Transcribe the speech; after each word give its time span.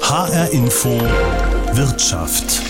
HR 0.00 0.50
Info 0.52 0.88
Wirtschaft. 1.74 2.60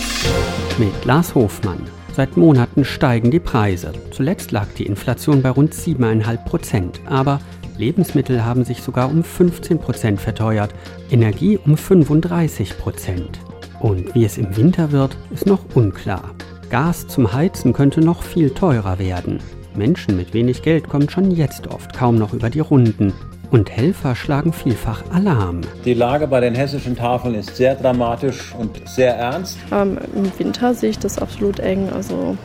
Mit 0.77 1.05
Lars 1.05 1.33
Hofmann. 1.33 1.79
Seit 2.13 2.37
Monaten 2.37 2.85
steigen 2.85 3.31
die 3.31 3.39
Preise. 3.39 3.93
Zuletzt 4.11 4.51
lag 4.51 4.67
die 4.77 4.85
Inflation 4.85 5.41
bei 5.41 5.49
rund 5.49 5.73
7,5 5.73 6.45
Prozent. 6.45 7.01
Aber 7.05 7.39
Lebensmittel 7.77 8.45
haben 8.45 8.65
sich 8.65 8.83
sogar 8.83 9.09
um 9.09 9.23
15 9.23 9.79
Prozent 9.79 10.21
verteuert, 10.21 10.75
Energie 11.09 11.57
um 11.57 11.75
35 11.77 12.77
Prozent. 12.77 13.39
Und 13.79 14.13
wie 14.13 14.25
es 14.25 14.37
im 14.37 14.55
Winter 14.55 14.91
wird, 14.91 15.17
ist 15.31 15.45
noch 15.45 15.63
unklar. 15.73 16.35
Gas 16.69 17.07
zum 17.07 17.33
Heizen 17.33 17.73
könnte 17.73 18.01
noch 18.01 18.21
viel 18.21 18.51
teurer 18.51 18.99
werden. 18.99 19.39
Menschen 19.75 20.17
mit 20.17 20.33
wenig 20.33 20.61
Geld 20.61 20.89
kommen 20.89 21.09
schon 21.09 21.31
jetzt 21.31 21.67
oft 21.67 21.93
kaum 21.93 22.15
noch 22.15 22.33
über 22.33 22.49
die 22.49 22.59
Runden. 22.59 23.13
Und 23.51 23.71
Helfer 23.71 24.15
schlagen 24.15 24.53
vielfach 24.53 25.03
Alarm. 25.11 25.61
Die 25.83 25.95
Lage 25.95 26.27
bei 26.27 26.39
den 26.39 26.53
hessischen 26.53 26.95
Tafeln 26.95 27.33
ist 27.33 27.55
sehr 27.55 27.75
dramatisch 27.75 28.53
und 28.53 28.87
sehr 28.87 29.15
ernst. 29.15 29.57
Ähm, 29.71 29.97
Im 30.15 30.31
Winter 30.37 30.75
sehe 30.75 30.91
ich 30.91 30.99
das 30.99 31.17
absolut 31.17 31.59
eng. 31.59 31.89
Also 31.91 32.37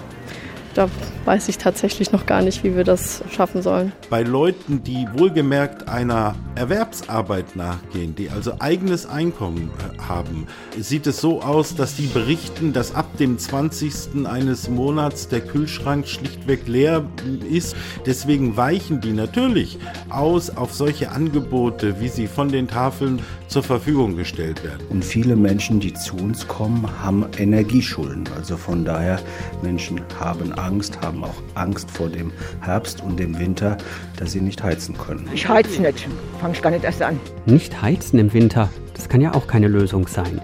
da 0.74 0.88
weiß 1.24 1.48
ich 1.48 1.58
tatsächlich 1.58 2.12
noch 2.12 2.26
gar 2.26 2.42
nicht, 2.42 2.64
wie 2.64 2.76
wir 2.76 2.84
das 2.84 3.22
schaffen 3.30 3.62
sollen. 3.62 3.92
Bei 4.10 4.22
Leuten, 4.22 4.82
die 4.82 5.06
wohlgemerkt 5.14 5.88
einer 5.88 6.34
Erwerbsarbeit 6.54 7.56
nachgehen, 7.56 8.14
die 8.14 8.30
also 8.30 8.54
eigenes 8.58 9.06
Einkommen 9.06 9.70
äh, 9.78 10.02
haben, 10.02 10.46
sieht 10.78 11.06
es 11.06 11.20
so 11.20 11.40
aus, 11.42 11.74
dass 11.74 11.96
die 11.96 12.06
berichten, 12.06 12.72
dass 12.72 12.94
ab 12.94 13.16
dem 13.18 13.38
20. 13.38 14.26
eines 14.26 14.68
Monats 14.68 15.28
der 15.28 15.40
Kühlschrank 15.40 16.06
schlichtweg 16.06 16.66
leer 16.66 17.04
ist. 17.50 17.76
Deswegen 18.06 18.56
weichen 18.56 19.00
die 19.00 19.12
natürlich 19.12 19.78
aus 20.10 20.50
auf 20.50 20.74
solche 20.74 21.10
Angebote, 21.10 22.00
wie 22.00 22.08
sie 22.08 22.26
von 22.26 22.48
den 22.48 22.68
Tafeln 22.68 23.20
zur 23.54 23.62
Verfügung 23.62 24.16
gestellt 24.16 24.64
werden. 24.64 24.84
Und 24.90 25.04
viele 25.04 25.36
Menschen, 25.36 25.78
die 25.78 25.94
zu 25.94 26.16
uns 26.16 26.48
kommen, 26.48 26.88
haben 27.00 27.24
Energieschulden. 27.38 28.28
Also 28.36 28.56
von 28.56 28.84
daher, 28.84 29.20
Menschen 29.62 30.00
haben 30.18 30.52
Angst, 30.54 31.00
haben 31.00 31.22
auch 31.22 31.40
Angst 31.54 31.88
vor 31.88 32.08
dem 32.08 32.32
Herbst 32.62 33.00
und 33.04 33.16
dem 33.16 33.38
Winter, 33.38 33.78
dass 34.16 34.32
sie 34.32 34.40
nicht 34.40 34.60
heizen 34.60 34.98
können. 34.98 35.28
Ich 35.32 35.48
heiz 35.48 35.78
nicht, 35.78 36.08
fange 36.40 36.54
ich 36.54 36.62
gar 36.62 36.70
nicht 36.70 36.82
erst 36.82 37.00
an. 37.00 37.20
Nicht 37.46 37.80
heizen 37.80 38.18
im 38.18 38.32
Winter, 38.32 38.70
das 38.92 39.08
kann 39.08 39.20
ja 39.20 39.32
auch 39.34 39.46
keine 39.46 39.68
Lösung 39.68 40.08
sein. 40.08 40.40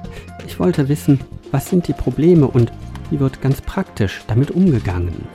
Ich 0.47 0.61
wollte 0.61 0.89
wissen, 0.89 1.19
was 1.51 1.69
sind 1.69 1.89
die 1.89 1.95
Probleme 1.95 2.47
und 2.47 2.71
wie 3.11 3.19
wird 3.19 3.43
ganz 3.43 3.61
praktisch 3.61 4.23
damit 4.29 4.53
umgegangen? 4.53 5.27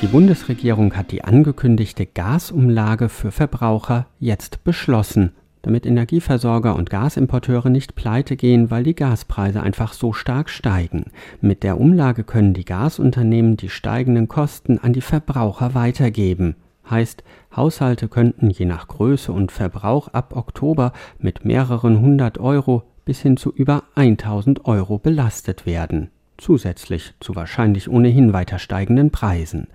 Die 0.00 0.06
Bundesregierung 0.06 0.94
hat 0.94 1.10
die 1.10 1.24
angekündigte 1.24 2.06
Gasumlage 2.06 3.08
für 3.08 3.30
Verbraucher 3.30 4.06
jetzt 4.20 4.62
beschlossen 4.64 5.32
damit 5.62 5.86
Energieversorger 5.86 6.74
und 6.76 6.90
Gasimporteure 6.90 7.68
nicht 7.68 7.94
pleite 7.94 8.36
gehen, 8.36 8.70
weil 8.70 8.84
die 8.84 8.94
Gaspreise 8.94 9.62
einfach 9.62 9.92
so 9.92 10.12
stark 10.12 10.50
steigen. 10.50 11.06
Mit 11.40 11.62
der 11.62 11.80
Umlage 11.80 12.24
können 12.24 12.54
die 12.54 12.64
Gasunternehmen 12.64 13.56
die 13.56 13.68
steigenden 13.68 14.28
Kosten 14.28 14.78
an 14.78 14.92
die 14.92 15.00
Verbraucher 15.00 15.74
weitergeben. 15.74 16.56
Heißt, 16.88 17.22
Haushalte 17.54 18.08
könnten 18.08 18.48
je 18.48 18.64
nach 18.64 18.88
Größe 18.88 19.30
und 19.30 19.52
Verbrauch 19.52 20.08
ab 20.08 20.34
Oktober 20.34 20.92
mit 21.18 21.44
mehreren 21.44 22.00
hundert 22.00 22.38
Euro 22.38 22.84
bis 23.04 23.20
hin 23.20 23.36
zu 23.36 23.52
über 23.52 23.84
1000 23.94 24.64
Euro 24.64 24.98
belastet 24.98 25.66
werden. 25.66 26.10
Zusätzlich 26.38 27.14
zu 27.20 27.36
wahrscheinlich 27.36 27.90
ohnehin 27.90 28.32
weiter 28.32 28.58
steigenden 28.58 29.10
Preisen. 29.10 29.66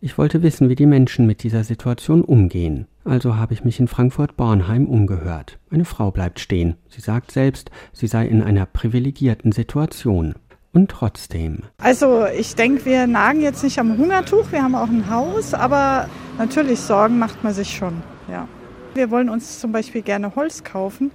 Ich 0.00 0.16
wollte 0.16 0.42
wissen, 0.42 0.68
wie 0.68 0.74
die 0.74 0.86
Menschen 0.86 1.26
mit 1.26 1.42
dieser 1.42 1.64
Situation 1.64 2.22
umgehen. 2.22 2.86
Also 3.04 3.36
habe 3.36 3.52
ich 3.52 3.64
mich 3.64 3.80
in 3.80 3.88
Frankfurt-Bornheim 3.88 4.86
umgehört. 4.86 5.58
Eine 5.70 5.84
Frau 5.84 6.10
bleibt 6.10 6.40
stehen. 6.40 6.76
Sie 6.88 7.00
sagt 7.00 7.32
selbst, 7.32 7.70
sie 7.92 8.06
sei 8.06 8.26
in 8.26 8.42
einer 8.42 8.66
privilegierten 8.66 9.50
Situation. 9.52 10.34
Und 10.72 10.90
trotzdem. 10.90 11.60
Also 11.78 12.26
ich 12.26 12.54
denke, 12.54 12.84
wir 12.84 13.06
nagen 13.06 13.40
jetzt 13.40 13.62
nicht 13.62 13.78
am 13.78 13.96
Hungertuch, 13.96 14.50
wir 14.50 14.62
haben 14.62 14.74
auch 14.74 14.88
ein 14.88 15.08
Haus, 15.08 15.54
aber 15.54 16.08
natürlich 16.36 16.80
Sorgen 16.80 17.18
macht 17.18 17.44
man 17.44 17.54
sich 17.54 17.76
schon. 17.76 18.02
Ja. 18.30 18.48
Wir 18.94 19.10
wollen 19.10 19.28
uns 19.28 19.60
zum 19.60 19.72
Beispiel 19.72 20.02
gerne 20.02 20.34
Holz 20.36 20.64
kaufen 20.64 21.12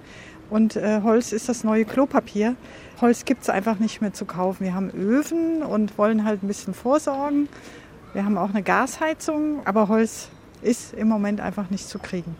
und 0.50 0.76
äh, 0.76 1.00
Holz 1.02 1.32
ist 1.32 1.48
das 1.48 1.62
neue 1.62 1.84
Klopapier. 1.84 2.56
Holz 3.00 3.24
gibt 3.24 3.42
es 3.42 3.48
einfach 3.48 3.78
nicht 3.78 4.00
mehr 4.00 4.12
zu 4.12 4.26
kaufen. 4.26 4.64
Wir 4.64 4.74
haben 4.74 4.90
Öfen 4.90 5.62
und 5.62 5.96
wollen 5.96 6.24
halt 6.24 6.42
ein 6.42 6.48
bisschen 6.48 6.74
vorsorgen. 6.74 7.48
Wir 8.12 8.24
haben 8.24 8.36
auch 8.36 8.50
eine 8.50 8.62
Gasheizung, 8.62 9.66
aber 9.66 9.88
Holz 9.88 10.28
ist 10.62 10.92
im 10.94 11.08
Moment 11.08 11.40
einfach 11.40 11.70
nicht 11.70 11.88
zu 11.88 11.98
kriegen. 11.98 12.36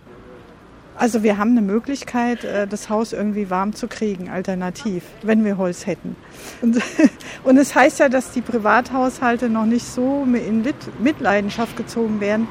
Also 0.97 1.23
wir 1.23 1.39
haben 1.39 1.53
eine 1.53 1.63
Möglichkeit, 1.63 2.45
äh, 2.45 2.67
das 2.67 2.91
Haus 2.91 3.15
irgendwie 3.15 3.49
warm 3.49 3.75
zu 3.75 3.89
kriegen, 3.89 4.29
alternativ, 4.29 5.03
wenn 5.23 5.47
wir 5.47 5.57
Holz 5.57 5.87
hätten. 5.87 6.15
Und, 6.61 6.79
und 7.45 7.57
es 7.57 7.75
heißt 7.75 8.01
ja, 8.01 8.11
dass 8.11 8.33
die 8.33 8.43
Privathaushalte 8.43 9.49
noch 9.49 9.65
nicht 9.65 9.87
so 9.87 10.25
in 10.25 10.63
Mitleidenschaft 10.99 11.79
gezogen 11.79 12.21
werden. 12.21 12.47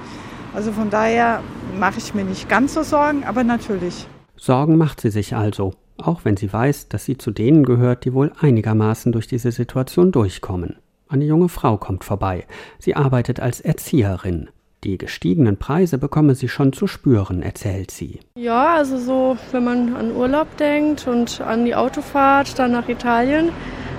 Also 0.56 0.72
von 0.72 0.90
daher 0.90 1.44
mache 1.78 2.00
ich 2.00 2.16
mir 2.16 2.24
nicht 2.24 2.50
ganz 2.50 2.74
so 2.74 2.82
Sorgen, 2.82 3.24
aber 3.24 3.44
natürlich. 3.44 4.08
Sorgen 4.36 4.78
macht 4.78 5.02
sie 5.02 5.12
sich 5.12 5.36
also, 5.36 5.76
auch 6.00 6.26
wenn 6.26 6.38
sie 6.38 6.52
weiß, 6.52 6.90
dass 6.90 7.06
sie 7.06 7.18
zu 7.18 7.32
denen 7.32 7.64
gehört, 7.64 8.06
die 8.06 8.14
wohl 8.14 8.32
einigermaßen 8.40 9.12
durch 9.12 9.28
diese 9.28 9.52
Situation 9.52 10.12
durchkommen. 10.12 10.78
Eine 11.08 11.26
junge 11.26 11.50
Frau 11.50 11.78
kommt 11.78 12.04
vorbei. 12.04 12.46
Sie 12.78 12.96
arbeitet 12.96 13.40
als 13.40 13.62
Erzieherin. 13.62 14.50
Die 14.86 14.98
gestiegenen 14.98 15.58
Preise 15.58 15.98
bekomme 15.98 16.36
sie 16.36 16.48
schon 16.48 16.72
zu 16.72 16.88
spüren, 16.88 17.42
erzählt 17.42 17.92
sie. 17.92 18.20
Ja, 18.36 18.76
also 18.76 18.98
so, 18.98 19.38
wenn 19.52 19.66
man 19.66 19.96
an 19.96 20.16
Urlaub 20.16 20.56
denkt 20.56 21.06
und 21.06 21.42
an 21.42 21.66
die 21.66 21.76
Autofahrt 21.76 22.58
dann 22.58 22.72
nach 22.72 22.88
Italien, 22.88 23.50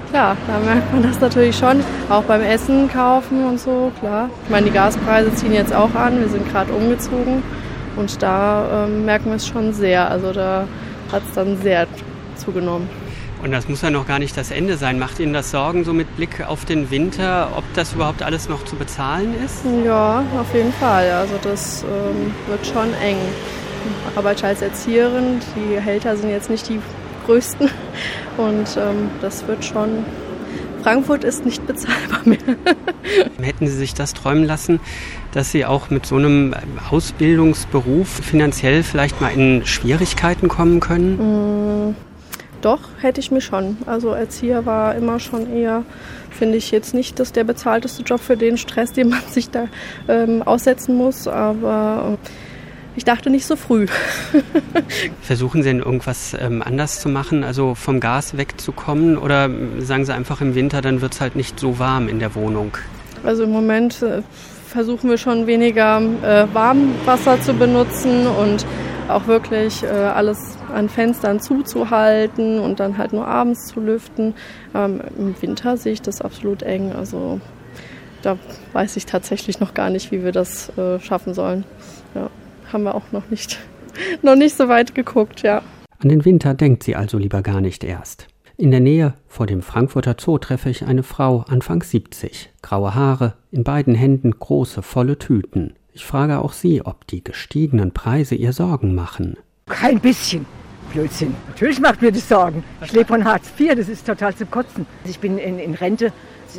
klar, 0.08 0.38
da 0.46 0.58
merkt 0.60 0.90
man 0.92 1.02
das 1.02 1.20
natürlich 1.20 1.56
schon. 1.56 1.80
Auch 2.08 2.22
beim 2.22 2.40
Essen 2.40 2.88
kaufen 2.88 3.44
und 3.44 3.60
so, 3.60 3.92
klar. 4.00 4.30
Ich 4.44 4.50
meine, 4.50 4.66
die 4.66 4.72
Gaspreise 4.72 5.34
ziehen 5.34 5.52
jetzt 5.52 5.74
auch 5.74 5.94
an. 5.94 6.18
Wir 6.18 6.28
sind 6.28 6.48
gerade 6.48 6.72
umgezogen 6.72 7.42
und 7.96 8.22
da 8.22 8.86
ähm, 8.86 9.04
merken 9.04 9.26
wir 9.26 9.36
es 9.36 9.46
schon 9.46 9.74
sehr. 9.74 10.10
Also 10.10 10.32
da 10.32 10.66
hat 11.12 11.22
es 11.28 11.34
dann 11.34 11.60
sehr 11.62 11.86
zugenommen. 12.36 12.88
Und 13.42 13.52
das 13.52 13.68
muss 13.68 13.80
ja 13.80 13.90
noch 13.90 14.06
gar 14.06 14.18
nicht 14.18 14.36
das 14.36 14.50
Ende 14.50 14.76
sein. 14.76 14.98
Macht 14.98 15.18
Ihnen 15.18 15.32
das 15.32 15.50
Sorgen 15.50 15.84
so 15.84 15.94
mit 15.94 16.14
Blick 16.16 16.46
auf 16.46 16.66
den 16.66 16.90
Winter, 16.90 17.52
ob 17.56 17.64
das 17.74 17.94
überhaupt 17.94 18.22
alles 18.22 18.48
noch 18.50 18.64
zu 18.66 18.76
bezahlen 18.76 19.34
ist? 19.44 19.62
Ja, 19.84 20.22
auf 20.38 20.54
jeden 20.54 20.72
Fall. 20.74 21.10
Also 21.10 21.34
das 21.42 21.82
ähm, 21.84 22.34
wird 22.48 22.66
schon 22.66 22.92
eng. 23.02 23.16
Ich 24.10 24.16
arbeite 24.16 24.46
als 24.46 24.60
Erzieherin. 24.60 25.40
Die 25.56 25.74
Gehälter 25.74 26.16
sind 26.16 26.30
jetzt 26.30 26.50
nicht 26.50 26.68
die 26.68 26.80
größten. 27.24 27.70
Und 28.36 28.76
ähm, 28.76 29.10
das 29.22 29.46
wird 29.46 29.64
schon. 29.64 30.04
Frankfurt 30.82 31.24
ist 31.24 31.44
nicht 31.44 31.66
bezahlbar 31.66 32.20
mehr. 32.24 32.38
Hätten 33.40 33.66
Sie 33.66 33.76
sich 33.76 33.94
das 33.94 34.14
träumen 34.14 34.44
lassen, 34.44 34.80
dass 35.32 35.50
Sie 35.50 35.64
auch 35.64 35.90
mit 35.90 36.06
so 36.06 36.16
einem 36.16 36.54
Ausbildungsberuf 36.90 38.08
finanziell 38.08 38.82
vielleicht 38.82 39.20
mal 39.20 39.30
in 39.30 39.66
Schwierigkeiten 39.66 40.48
kommen 40.48 40.80
können? 40.80 41.88
Mmh. 41.88 41.94
Doch, 42.60 42.80
hätte 43.00 43.20
ich 43.20 43.30
mir 43.30 43.40
schon. 43.40 43.78
Also 43.86 44.10
Erzieher 44.10 44.66
war 44.66 44.94
immer 44.94 45.18
schon 45.18 45.50
eher, 45.50 45.84
finde 46.30 46.58
ich 46.58 46.70
jetzt 46.70 46.92
nicht, 46.92 47.18
dass 47.18 47.32
der 47.32 47.44
bezahlteste 47.44 48.02
Job 48.02 48.20
für 48.20 48.36
den 48.36 48.58
Stress, 48.58 48.92
den 48.92 49.08
man 49.08 49.22
sich 49.30 49.50
da 49.50 49.68
ähm, 50.08 50.42
aussetzen 50.42 50.94
muss, 50.94 51.26
aber 51.26 52.18
äh, 52.22 52.28
ich 52.96 53.04
dachte 53.04 53.30
nicht 53.30 53.46
so 53.46 53.56
früh. 53.56 53.86
Versuchen 55.22 55.62
Sie 55.62 55.68
denn 55.68 55.80
irgendwas 55.80 56.36
ähm, 56.38 56.62
anders 56.62 57.00
zu 57.00 57.08
machen, 57.08 57.44
also 57.44 57.74
vom 57.74 58.00
Gas 58.00 58.36
wegzukommen 58.36 59.16
oder 59.16 59.50
sagen 59.78 60.04
Sie 60.04 60.14
einfach 60.14 60.40
im 60.40 60.54
Winter, 60.54 60.80
dann 60.80 61.00
wird 61.00 61.14
es 61.14 61.20
halt 61.20 61.36
nicht 61.36 61.58
so 61.60 61.78
warm 61.78 62.08
in 62.08 62.18
der 62.18 62.34
Wohnung? 62.34 62.76
Also 63.24 63.44
im 63.44 63.50
Moment 63.50 64.02
äh, 64.02 64.22
versuchen 64.66 65.10
wir 65.10 65.18
schon 65.18 65.46
weniger 65.46 66.00
äh, 66.22 66.46
Warmwasser 66.52 67.40
zu 67.40 67.54
benutzen 67.54 68.26
und 68.26 68.64
auch 69.08 69.26
wirklich 69.26 69.82
äh, 69.82 69.88
alles 69.88 70.56
an 70.72 70.88
Fenstern 70.88 71.40
zuzuhalten 71.40 72.60
und 72.60 72.80
dann 72.80 72.96
halt 72.96 73.12
nur 73.12 73.26
abends 73.26 73.66
zu 73.66 73.80
lüften. 73.80 74.34
Ähm, 74.74 75.00
Im 75.18 75.42
Winter 75.42 75.76
sehe 75.76 75.92
ich 75.92 76.02
das 76.02 76.20
absolut 76.20 76.62
eng. 76.62 76.92
Also 76.92 77.40
da 78.22 78.38
weiß 78.72 78.96
ich 78.96 79.06
tatsächlich 79.06 79.60
noch 79.60 79.74
gar 79.74 79.90
nicht, 79.90 80.12
wie 80.12 80.22
wir 80.22 80.32
das 80.32 80.70
äh, 80.78 81.00
schaffen 81.00 81.34
sollen. 81.34 81.64
Ja, 82.14 82.30
haben 82.72 82.84
wir 82.84 82.94
auch 82.94 83.12
noch 83.12 83.28
nicht, 83.30 83.58
noch 84.22 84.36
nicht 84.36 84.56
so 84.56 84.68
weit 84.68 84.94
geguckt, 84.94 85.42
ja. 85.42 85.62
An 85.98 86.08
den 86.08 86.24
Winter 86.24 86.54
denkt 86.54 86.82
sie 86.82 86.96
also 86.96 87.18
lieber 87.18 87.42
gar 87.42 87.60
nicht 87.60 87.84
erst. 87.84 88.26
In 88.56 88.70
der 88.70 88.80
Nähe 88.80 89.14
vor 89.26 89.46
dem 89.46 89.62
Frankfurter 89.62 90.16
Zoo 90.18 90.38
treffe 90.38 90.68
ich 90.68 90.84
eine 90.84 91.02
Frau 91.02 91.44
Anfang 91.48 91.82
70, 91.82 92.50
graue 92.62 92.94
Haare, 92.94 93.34
in 93.50 93.64
beiden 93.64 93.94
Händen 93.94 94.32
große 94.38 94.82
volle 94.82 95.18
Tüten. 95.18 95.74
Ich 95.92 96.04
frage 96.04 96.38
auch 96.38 96.52
sie, 96.52 96.84
ob 96.84 97.06
die 97.06 97.24
gestiegenen 97.24 97.92
Preise 97.92 98.34
ihr 98.34 98.52
Sorgen 98.52 98.94
machen. 98.94 99.36
Kein 99.66 99.98
bisschen. 100.00 100.44
Blödsinn. 100.90 101.34
Natürlich 101.48 101.80
macht 101.80 102.02
mir 102.02 102.12
das 102.12 102.28
Sorgen. 102.28 102.62
Ich 102.84 102.92
lebe 102.92 103.06
von 103.06 103.24
Hartz 103.24 103.48
IV, 103.58 103.74
das 103.76 103.88
ist 103.88 104.06
total 104.06 104.34
zum 104.34 104.50
Kotzen. 104.50 104.86
Ich 105.04 105.18
bin 105.18 105.38
in, 105.38 105.58
in 105.58 105.74
Rente. 105.74 106.12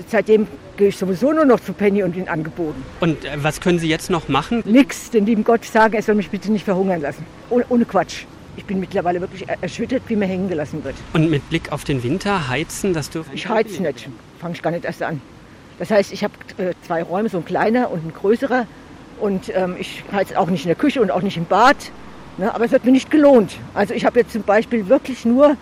Seitdem 0.08 0.48
gehe 0.78 0.88
ich 0.88 0.98
sowieso 0.98 1.34
nur 1.34 1.46
noch 1.46 1.60
zu 1.60 1.74
Penny 1.74 2.02
und 2.04 2.16
in 2.16 2.30
Angeboten. 2.30 2.82
Und 3.02 3.26
äh, 3.26 3.32
was 3.36 3.60
können 3.60 3.78
Sie 3.78 3.90
jetzt 3.90 4.10
noch 4.10 4.30
machen? 4.30 4.64
Nix, 4.66 5.12
den 5.12 5.26
lieben 5.26 5.44
Gott 5.44 5.66
sagen, 5.66 5.94
er 5.96 6.02
soll 6.02 6.16
mich 6.16 6.30
bitte 6.30 6.52
nicht 6.52 6.64
verhungern 6.64 7.02
lassen. 7.02 7.26
Ohne, 7.50 7.66
ohne 7.70 7.86
Quatsch. 7.86 8.24
Ich 8.58 8.66
bin 8.66 8.80
mittlerweile 8.80 9.22
wirklich 9.22 9.48
erschüttert, 9.48 10.04
wie 10.08 10.16
mir 10.16 10.26
hängen 10.28 10.50
gelassen 10.50 10.84
wird. 10.84 10.96
Und 11.14 11.30
mit 11.30 11.48
Blick 11.50 11.72
auf 11.72 11.84
den 11.84 12.04
Winter 12.04 12.50
heizen, 12.50 12.94
das 12.94 13.10
dürfen 13.10 13.32
Ich 13.34 13.48
heize 13.48 13.82
nicht, 13.82 14.10
fange 14.40 14.56
ich 14.56 14.62
gar 14.62 14.72
nicht 14.72 14.86
erst 14.86 15.04
an. 15.04 15.22
Das 15.80 15.90
heißt, 15.90 16.12
ich 16.12 16.24
habe 16.24 16.34
äh, 16.58 16.74
zwei 16.86 17.02
Räume, 17.02 17.30
so 17.30 17.38
ein 17.38 17.46
kleiner 17.46 17.92
und 17.92 18.06
ein 18.06 18.14
größerer. 18.14 18.68
Und 19.20 19.52
ähm, 19.56 19.76
ich 19.80 20.04
heize 20.12 20.38
auch 20.40 20.50
nicht 20.50 20.64
in 20.64 20.70
der 20.70 20.76
Küche 20.76 21.02
und 21.02 21.12
auch 21.12 21.22
nicht 21.22 21.38
im 21.38 21.46
Bad. 21.46 21.78
Ne? 22.38 22.54
Aber 22.54 22.66
es 22.66 22.72
wird 22.72 22.86
mir 22.86 22.92
nicht 22.92 23.12
gelohnt. 23.12 23.58
Also 23.74 23.94
ich 23.94 24.06
habe 24.06 24.20
jetzt 24.20 24.32
zum 24.32 24.44
Beispiel 24.44 24.88
wirklich 24.88 25.26
nur 25.26 25.56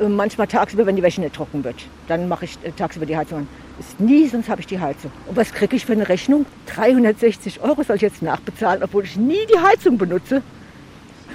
äh, 0.00 0.08
manchmal 0.08 0.46
tagsüber, 0.46 0.86
wenn 0.86 0.96
die 0.96 1.02
Wäsche 1.02 1.20
nicht 1.20 1.34
trocken 1.34 1.64
wird. 1.64 1.76
Dann 2.08 2.28
mache 2.28 2.44
ich 2.44 2.58
äh, 2.62 2.72
tagsüber 2.72 3.06
die 3.06 3.16
Heizung 3.16 3.40
an. 3.40 3.48
Ist 3.78 4.00
nie, 4.00 4.26
sonst 4.28 4.48
habe 4.48 4.60
ich 4.60 4.66
die 4.66 4.80
Heizung. 4.80 5.10
Und 5.26 5.36
was 5.36 5.52
kriege 5.52 5.76
ich 5.76 5.84
für 5.84 5.92
eine 5.92 6.08
Rechnung? 6.08 6.46
360 6.66 7.62
Euro 7.62 7.82
soll 7.82 7.96
ich 7.96 8.02
jetzt 8.02 8.22
nachbezahlen, 8.22 8.82
obwohl 8.82 9.04
ich 9.04 9.16
nie 9.16 9.46
die 9.52 9.58
Heizung 9.58 9.98
benutze. 9.98 10.42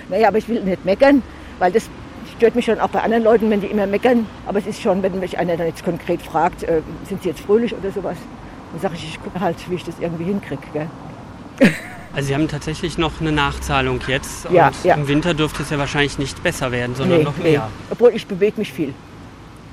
Naja, 0.10 0.30
aber 0.30 0.38
ich 0.38 0.48
will 0.48 0.63
nicht 0.63 0.86
meckern, 0.86 1.22
weil 1.60 1.72
das 1.72 1.89
stört 2.38 2.56
mich 2.56 2.66
schon 2.66 2.80
auch 2.80 2.89
bei 2.89 3.01
anderen 3.01 3.24
Leuten, 3.24 3.50
wenn 3.50 3.62
die 3.62 3.68
immer 3.68 3.88
meckern. 3.88 4.25
Aber 4.45 4.60
es 4.60 4.68
ist 4.68 4.81
schon, 4.81 5.04
wenn 5.04 5.19
mich 5.19 5.38
einer 5.38 5.57
dann 5.57 5.68
jetzt 5.68 5.84
konkret 5.84 6.22
fragt, 6.22 6.63
äh, 6.63 6.81
sind 7.07 7.24
sie 7.24 7.30
jetzt 7.30 7.42
fröhlich 7.42 7.75
oder 7.75 7.92
sowas, 7.92 8.18
dann 8.72 8.81
sage 8.81 8.95
ich, 8.95 9.04
ich 9.06 9.22
gucke 9.22 9.39
halt, 9.39 9.57
wie 9.69 9.75
ich 9.75 9.84
das 9.84 9.95
irgendwie 10.00 10.25
hinkriege. 10.25 10.88
Also 12.18 12.30
Sie 12.30 12.34
haben 12.34 12.48
tatsächlich 12.48 12.98
noch 12.98 13.22
eine 13.22 13.31
Nachzahlung 13.31 14.00
jetzt 14.08 14.50
Ja, 14.52 14.69
und 14.69 14.84
ja. 14.84 14.96
im 14.96 15.08
Winter 15.08 15.36
dürfte 15.36 15.62
es 15.62 15.69
ja 15.69 15.78
wahrscheinlich 15.78 16.18
nicht 16.18 16.42
besser 16.42 16.72
werden, 16.72 16.96
sondern 16.96 17.19
Nee, 17.19 17.24
noch 17.24 17.38
nee. 17.38 17.52
mehr. 17.52 17.69
Obwohl 17.92 18.10
ich 18.16 18.25
bewege 18.25 18.58
mich 18.58 18.74
viel. 18.74 18.96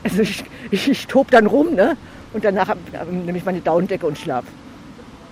Also 0.03 0.21
ich, 0.21 0.45
ich, 0.71 0.91
ich 0.91 1.07
tob 1.07 1.31
dann 1.31 1.47
rum, 1.47 1.75
ne? 1.75 1.97
Und 2.35 2.45
danach 2.45 2.69
hab- 2.69 3.11
nehme 3.11 3.39
ich 3.39 3.47
meine 3.47 3.63
Daunendecke 3.63 4.07
und 4.07 4.19
schlaf. 4.19 4.45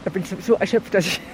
Da 0.06 0.10
bin 0.10 0.22
ich 0.22 0.44
so 0.44 0.54
erschöpft, 0.54 0.94
dass 0.94 1.06
ich. 1.06 1.20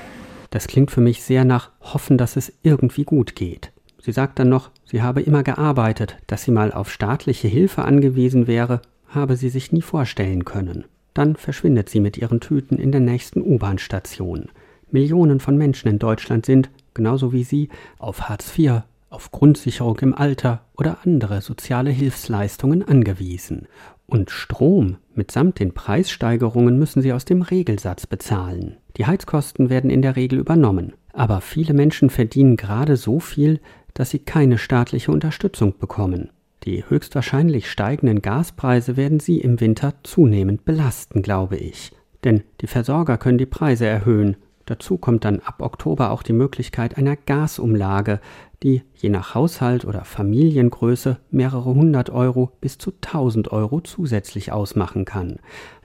Das 0.51 0.67
klingt 0.67 0.91
für 0.91 1.01
mich 1.03 1.23
sehr 1.23 1.45
nach 1.45 1.71
hoffen, 1.81 2.19
dass 2.19 2.35
es 2.35 2.53
irgendwie 2.65 3.05
gut 3.05 3.37
geht. 3.37 3.71
Sie 4.03 4.11
sagt 4.13 4.39
dann 4.41 4.49
noch, 4.49 4.71
sie 4.85 5.03
habe 5.03 5.21
immer 5.23 5.43
gearbeitet, 5.45 6.17
dass 6.27 6.43
sie 6.43 6.51
mal 6.51 6.73
auf 6.73 6.91
staatliche 6.91 7.47
Hilfe 7.47 7.85
angewiesen 7.85 8.47
wäre, 8.49 8.81
habe 9.09 9.37
sie 9.37 9.51
sich 9.51 9.71
nie 9.71 9.83
vorstellen 9.83 10.45
können. 10.45 10.87
Dann 11.15 11.37
verschwindet 11.37 11.89
sie 11.91 12.01
mit 12.01 12.17
ihren 12.17 12.41
Tüten 12.41 12.79
in 12.79 12.91
der 12.93 13.03
nächsten 13.03 13.43
U-Bahn-Station. 13.43 14.49
Millionen 14.91 15.41
von 15.41 15.57
Menschen 15.57 15.89
in 15.89 15.99
Deutschland 15.99 16.47
sind, 16.47 16.71
genauso 16.95 17.33
wie 17.33 17.45
sie, 17.45 17.69
auf 17.99 18.29
Hartz 18.29 18.57
IV, 18.59 18.83
auf 19.11 19.31
Grundsicherung 19.31 19.99
im 20.01 20.15
Alter 20.15 20.63
oder 20.77 20.99
andere 21.05 21.41
soziale 21.41 21.91
Hilfsleistungen 21.91 22.87
angewiesen. 22.87 23.67
Und 24.07 24.31
Strom 24.31 24.97
mitsamt 25.15 25.59
den 25.59 25.75
Preissteigerungen 25.75 26.79
müssen 26.79 27.03
sie 27.03 27.13
aus 27.13 27.25
dem 27.25 27.43
Regelsatz 27.43 28.07
bezahlen. 28.07 28.77
Die 28.97 29.07
Heizkosten 29.07 29.71
werden 29.71 29.91
in 29.91 30.03
der 30.03 30.17
Regel 30.17 30.39
übernommen. 30.39 30.95
Aber 31.13 31.41
viele 31.41 31.75
Menschen 31.75 32.11
verdienen 32.11 32.57
gerade 32.57 32.97
so 32.97 33.19
viel, 33.21 33.61
dass 33.93 34.11
sie 34.11 34.21
keine 34.21 34.57
staatliche 34.57 35.11
Unterstützung 35.11 35.77
bekommen. 35.79 36.31
Die 36.65 36.85
höchstwahrscheinlich 36.89 37.71
steigenden 37.71 38.23
Gaspreise 38.23 38.97
werden 38.97 39.21
sie 39.21 39.39
im 39.39 39.61
Winter 39.61 39.95
zunehmend 40.03 40.65
belasten, 40.65 41.23
glaube 41.23 41.57
ich. 41.57 41.93
Denn 42.25 42.43
die 42.61 42.67
Versorger 42.67 43.19
können 43.19 43.39
die 43.39 43.47
Preise 43.47 43.87
erhöhen. 43.87 44.37
Dazu 44.69 44.99
kommt 44.99 45.25
dann 45.25 45.41
ab 45.41 45.63
Oktober 45.63 46.11
auch 46.11 46.23
die 46.23 46.35
Möglichkeit 46.35 46.99
einer 46.99 47.17
Gasumlage, 47.17 48.21
die 48.63 48.83
je 48.95 49.09
nach 49.09 49.35
Haushalt 49.35 49.87
oder 49.87 50.05
Familiengröße 50.05 51.17
mehrere 51.31 51.75
hundert 51.75 52.11
Euro 52.11 52.53
bis 52.61 52.77
zu 52.77 52.93
tausend 53.01 53.51
Euro 53.51 53.81
zusätzlich 53.81 54.53
ausmachen 54.53 55.07
kann. 55.07 55.37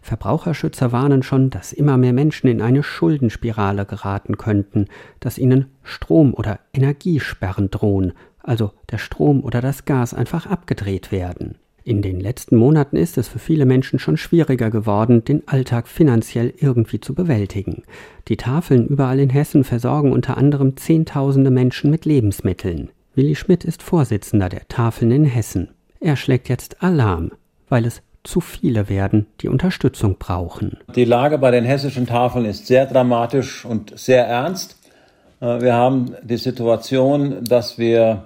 Verbraucherschützer 0.01 0.91
warnen 0.91 1.23
schon, 1.23 1.49
dass 1.49 1.71
immer 1.71 1.95
mehr 1.95 2.11
Menschen 2.11 2.49
in 2.49 2.61
eine 2.61 2.83
Schuldenspirale 2.83 3.85
geraten 3.85 4.35
könnten, 4.37 4.87
dass 5.21 5.37
ihnen 5.37 5.67
Strom- 5.83 6.33
oder 6.33 6.59
Energiesperren 6.73 7.71
drohen, 7.71 8.11
also 8.39 8.73
der 8.91 8.97
Strom 8.97 9.45
oder 9.45 9.61
das 9.61 9.85
Gas 9.85 10.13
einfach 10.13 10.45
abgedreht 10.45 11.13
werden. 11.13 11.55
In 11.85 12.01
den 12.01 12.21
letzten 12.21 12.55
Monaten 12.55 12.95
ist 12.95 13.17
es 13.17 13.27
für 13.27 13.39
viele 13.39 13.65
Menschen 13.65 13.99
schon 13.99 14.15
schwieriger 14.15 14.69
geworden, 14.69 15.25
den 15.25 15.45
Alltag 15.49 15.89
finanziell 15.89 16.53
irgendwie 16.57 17.01
zu 17.01 17.13
bewältigen. 17.13 17.83
Die 18.29 18.37
Tafeln 18.37 18.87
überall 18.87 19.19
in 19.19 19.29
Hessen 19.29 19.65
versorgen 19.65 20.13
unter 20.13 20.37
anderem 20.37 20.77
Zehntausende 20.77 21.51
Menschen 21.51 21.91
mit 21.91 22.05
Lebensmitteln. 22.05 22.89
Willi 23.15 23.35
Schmidt 23.35 23.65
ist 23.65 23.83
Vorsitzender 23.83 24.47
der 24.47 24.65
Tafeln 24.69 25.11
in 25.11 25.25
Hessen. 25.25 25.71
Er 25.99 26.15
schlägt 26.15 26.47
jetzt 26.47 26.81
Alarm, 26.81 27.31
weil 27.67 27.85
es 27.85 28.01
zu 28.23 28.39
viele 28.39 28.87
werden, 28.87 29.27
die 29.41 29.49
Unterstützung 29.49 30.15
brauchen. 30.17 30.77
Die 30.95 31.03
Lage 31.03 31.37
bei 31.37 31.51
den 31.51 31.65
hessischen 31.65 32.07
Tafeln 32.07 32.45
ist 32.45 32.67
sehr 32.67 32.85
dramatisch 32.85 33.65
und 33.65 33.99
sehr 33.99 34.25
ernst. 34.25 34.77
Äh, 35.41 35.61
Wir 35.61 35.73
haben 35.73 36.15
die 36.23 36.37
Situation, 36.37 37.43
dass 37.43 37.77
wir 37.77 38.23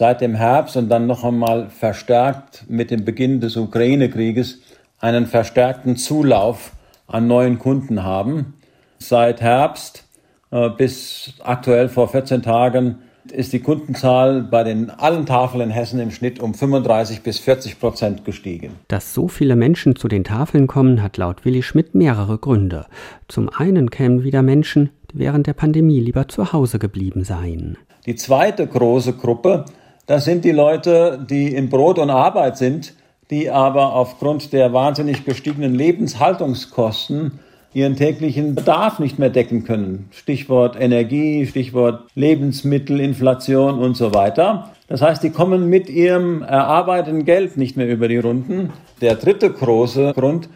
seit 0.00 0.22
dem 0.22 0.34
Herbst 0.34 0.78
und 0.78 0.88
dann 0.88 1.06
noch 1.06 1.24
einmal 1.24 1.68
verstärkt 1.68 2.64
mit 2.70 2.90
dem 2.90 3.04
Beginn 3.04 3.38
des 3.42 3.58
Ukraine-Krieges 3.58 4.60
einen 4.98 5.26
verstärkten 5.26 5.96
Zulauf 5.96 6.72
an 7.06 7.26
neuen 7.26 7.58
Kunden 7.58 8.02
haben. 8.02 8.54
Seit 8.96 9.42
Herbst 9.42 10.04
äh, 10.52 10.70
bis 10.70 11.34
aktuell 11.44 11.90
vor 11.90 12.08
14 12.08 12.40
Tagen 12.40 13.00
ist 13.30 13.52
die 13.52 13.60
Kundenzahl 13.60 14.40
bei 14.40 14.64
den 14.64 14.88
allen 14.88 15.26
Tafeln 15.26 15.64
in 15.64 15.70
Hessen 15.70 16.00
im 16.00 16.12
Schnitt 16.12 16.40
um 16.40 16.54
35 16.54 17.20
bis 17.20 17.38
40 17.38 17.78
Prozent 17.78 18.24
gestiegen. 18.24 18.76
Dass 18.88 19.12
so 19.12 19.28
viele 19.28 19.54
Menschen 19.54 19.96
zu 19.96 20.08
den 20.08 20.24
Tafeln 20.24 20.66
kommen, 20.66 21.02
hat 21.02 21.18
laut 21.18 21.44
Willi 21.44 21.62
Schmidt 21.62 21.94
mehrere 21.94 22.38
Gründe. 22.38 22.86
Zum 23.28 23.50
einen 23.50 23.90
kämen 23.90 24.24
wieder 24.24 24.40
Menschen, 24.40 24.88
die 25.12 25.18
während 25.18 25.46
der 25.46 25.52
Pandemie 25.52 26.00
lieber 26.00 26.26
zu 26.26 26.54
Hause 26.54 26.78
geblieben 26.78 27.22
seien. 27.22 27.76
Die 28.06 28.14
zweite 28.14 28.66
große 28.66 29.12
Gruppe, 29.12 29.66
das 30.06 30.24
sind 30.24 30.44
die 30.44 30.52
Leute, 30.52 31.24
die 31.28 31.54
in 31.54 31.68
Brot 31.68 31.98
und 31.98 32.10
Arbeit 32.10 32.58
sind, 32.58 32.94
die 33.30 33.50
aber 33.50 33.94
aufgrund 33.94 34.52
der 34.52 34.72
wahnsinnig 34.72 35.24
gestiegenen 35.24 35.74
Lebenshaltungskosten 35.74 37.38
ihren 37.72 37.94
täglichen 37.94 38.56
Bedarf 38.56 38.98
nicht 38.98 39.18
mehr 39.18 39.30
decken 39.30 39.64
können. 39.64 40.08
Stichwort 40.10 40.76
Energie, 40.78 41.46
Stichwort 41.46 42.08
Lebensmittelinflation 42.14 43.78
und 43.78 43.96
so 43.96 44.12
weiter. 44.12 44.70
Das 44.88 45.02
heißt, 45.02 45.22
die 45.22 45.30
kommen 45.30 45.68
mit 45.68 45.88
ihrem 45.88 46.42
erarbeiteten 46.42 47.24
Geld 47.24 47.56
nicht 47.56 47.76
mehr 47.76 47.88
über 47.88 48.08
die 48.08 48.18
Runden. 48.18 48.72
Der 49.00 49.14
dritte 49.14 49.50
große 49.50 50.12
Grund, 50.14 50.48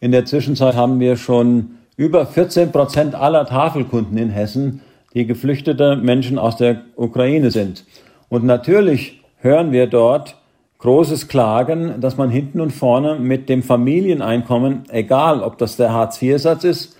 in 0.00 0.10
der 0.10 0.24
Zwischenzeit 0.24 0.74
haben 0.74 0.98
wir 0.98 1.16
schon 1.16 1.76
über 1.96 2.26
14 2.26 2.72
Prozent 2.72 3.14
aller 3.14 3.46
Tafelkunden 3.46 4.18
in 4.18 4.30
Hessen, 4.30 4.80
die 5.14 5.24
geflüchtete 5.24 5.96
Menschen 5.96 6.38
aus 6.38 6.56
der 6.56 6.82
Ukraine 6.96 7.52
sind. 7.52 7.84
Und 8.28 8.44
natürlich 8.44 9.22
hören 9.38 9.72
wir 9.72 9.86
dort 9.86 10.36
großes 10.78 11.28
Klagen, 11.28 12.00
dass 12.00 12.16
man 12.16 12.30
hinten 12.30 12.60
und 12.60 12.72
vorne 12.72 13.18
mit 13.18 13.48
dem 13.48 13.62
Familieneinkommen, 13.62 14.84
egal 14.90 15.42
ob 15.42 15.58
das 15.58 15.76
der 15.76 15.92
Hartz-IV-Satz 15.92 16.64
ist 16.64 16.96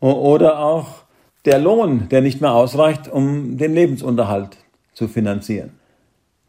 oder 0.00 0.58
auch 0.58 1.04
der 1.44 1.58
Lohn, 1.58 2.08
der 2.10 2.20
nicht 2.20 2.40
mehr 2.40 2.52
ausreicht, 2.52 3.08
um 3.08 3.56
den 3.56 3.74
Lebensunterhalt 3.74 4.58
zu 4.92 5.08
finanzieren. 5.08 5.70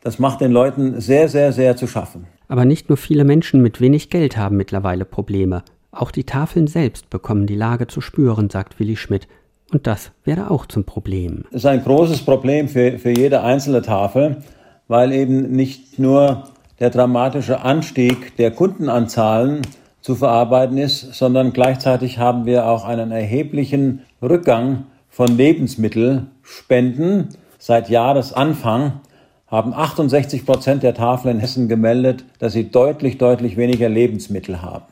Das 0.01 0.19
macht 0.19 0.41
den 0.41 0.51
Leuten 0.51 0.99
sehr, 0.99 1.29
sehr, 1.29 1.53
sehr 1.53 1.75
zu 1.75 1.87
schaffen. 1.87 2.25
Aber 2.47 2.65
nicht 2.65 2.89
nur 2.89 2.97
viele 2.97 3.23
Menschen 3.23 3.61
mit 3.61 3.79
wenig 3.79 4.09
Geld 4.09 4.35
haben 4.35 4.57
mittlerweile 4.57 5.05
Probleme. 5.05 5.63
Auch 5.91 6.11
die 6.11 6.23
Tafeln 6.23 6.67
selbst 6.67 7.09
bekommen 7.09 7.45
die 7.45 7.55
Lage 7.55 7.87
zu 7.87 8.01
spüren, 8.01 8.49
sagt 8.49 8.79
Willi 8.79 8.95
Schmidt. 8.95 9.27
Und 9.71 9.87
das 9.87 10.11
werde 10.25 10.51
auch 10.51 10.65
zum 10.65 10.83
Problem. 10.83 11.45
Das 11.51 11.61
ist 11.61 11.65
ein 11.65 11.83
großes 11.83 12.23
Problem 12.23 12.67
für, 12.67 12.99
für 12.99 13.11
jede 13.11 13.41
einzelne 13.41 13.81
Tafel, 13.81 14.37
weil 14.87 15.13
eben 15.13 15.51
nicht 15.55 15.97
nur 15.97 16.43
der 16.79 16.89
dramatische 16.89 17.61
Anstieg 17.61 18.35
der 18.37 18.51
Kundenanzahlen 18.51 19.61
zu 20.01 20.15
verarbeiten 20.15 20.77
ist, 20.77 21.13
sondern 21.13 21.53
gleichzeitig 21.53 22.17
haben 22.17 22.45
wir 22.45 22.65
auch 22.67 22.83
einen 22.83 23.11
erheblichen 23.11 24.01
Rückgang 24.21 24.85
von 25.09 25.27
Lebensmittelspenden. 25.37 27.29
Seit 27.59 27.89
Jahresanfang 27.89 28.99
haben 29.47 29.73
68 29.73 30.45
Prozent 30.45 30.83
der 30.83 30.95
Tafeln 30.95 31.35
in 31.35 31.41
Hessen 31.41 31.67
gemeldet, 31.69 32.25
dass 32.39 32.53
sie 32.53 32.71
deutlich, 32.71 33.17
deutlich 33.17 33.57
weniger 33.57 33.89
Lebensmittel 33.89 34.61
haben. 34.61 34.85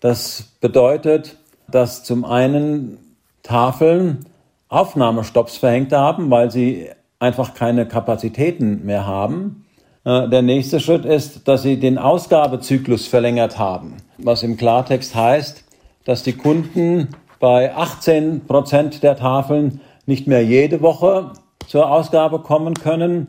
Das 0.00 0.54
bedeutet, 0.60 1.36
dass 1.68 2.02
zum 2.02 2.24
einen 2.24 2.98
Tafeln 3.42 4.26
Aufnahmestopps 4.68 5.56
verhängt 5.56 5.92
haben, 5.92 6.30
weil 6.30 6.50
sie 6.50 6.88
einfach 7.18 7.54
keine 7.54 7.86
Kapazitäten 7.86 8.84
mehr 8.84 9.06
haben. 9.06 9.66
Äh, 10.04 10.28
Der 10.28 10.42
nächste 10.42 10.80
Schritt 10.80 11.04
ist, 11.04 11.48
dass 11.48 11.62
sie 11.62 11.78
den 11.78 11.98
Ausgabezyklus 11.98 13.06
verlängert 13.06 13.58
haben, 13.58 13.96
was 14.18 14.42
im 14.42 14.56
Klartext 14.56 15.14
heißt, 15.14 15.64
dass 16.04 16.22
die 16.22 16.32
Kunden 16.32 17.08
bei 17.40 17.74
18 17.74 18.46
Prozent 18.46 19.02
der 19.02 19.16
Tafeln 19.16 19.80
nicht 20.06 20.26
mehr 20.26 20.44
jede 20.44 20.82
Woche 20.82 21.32
zur 21.66 21.90
Ausgabe 21.90 22.40
kommen 22.40 22.74
können, 22.74 23.26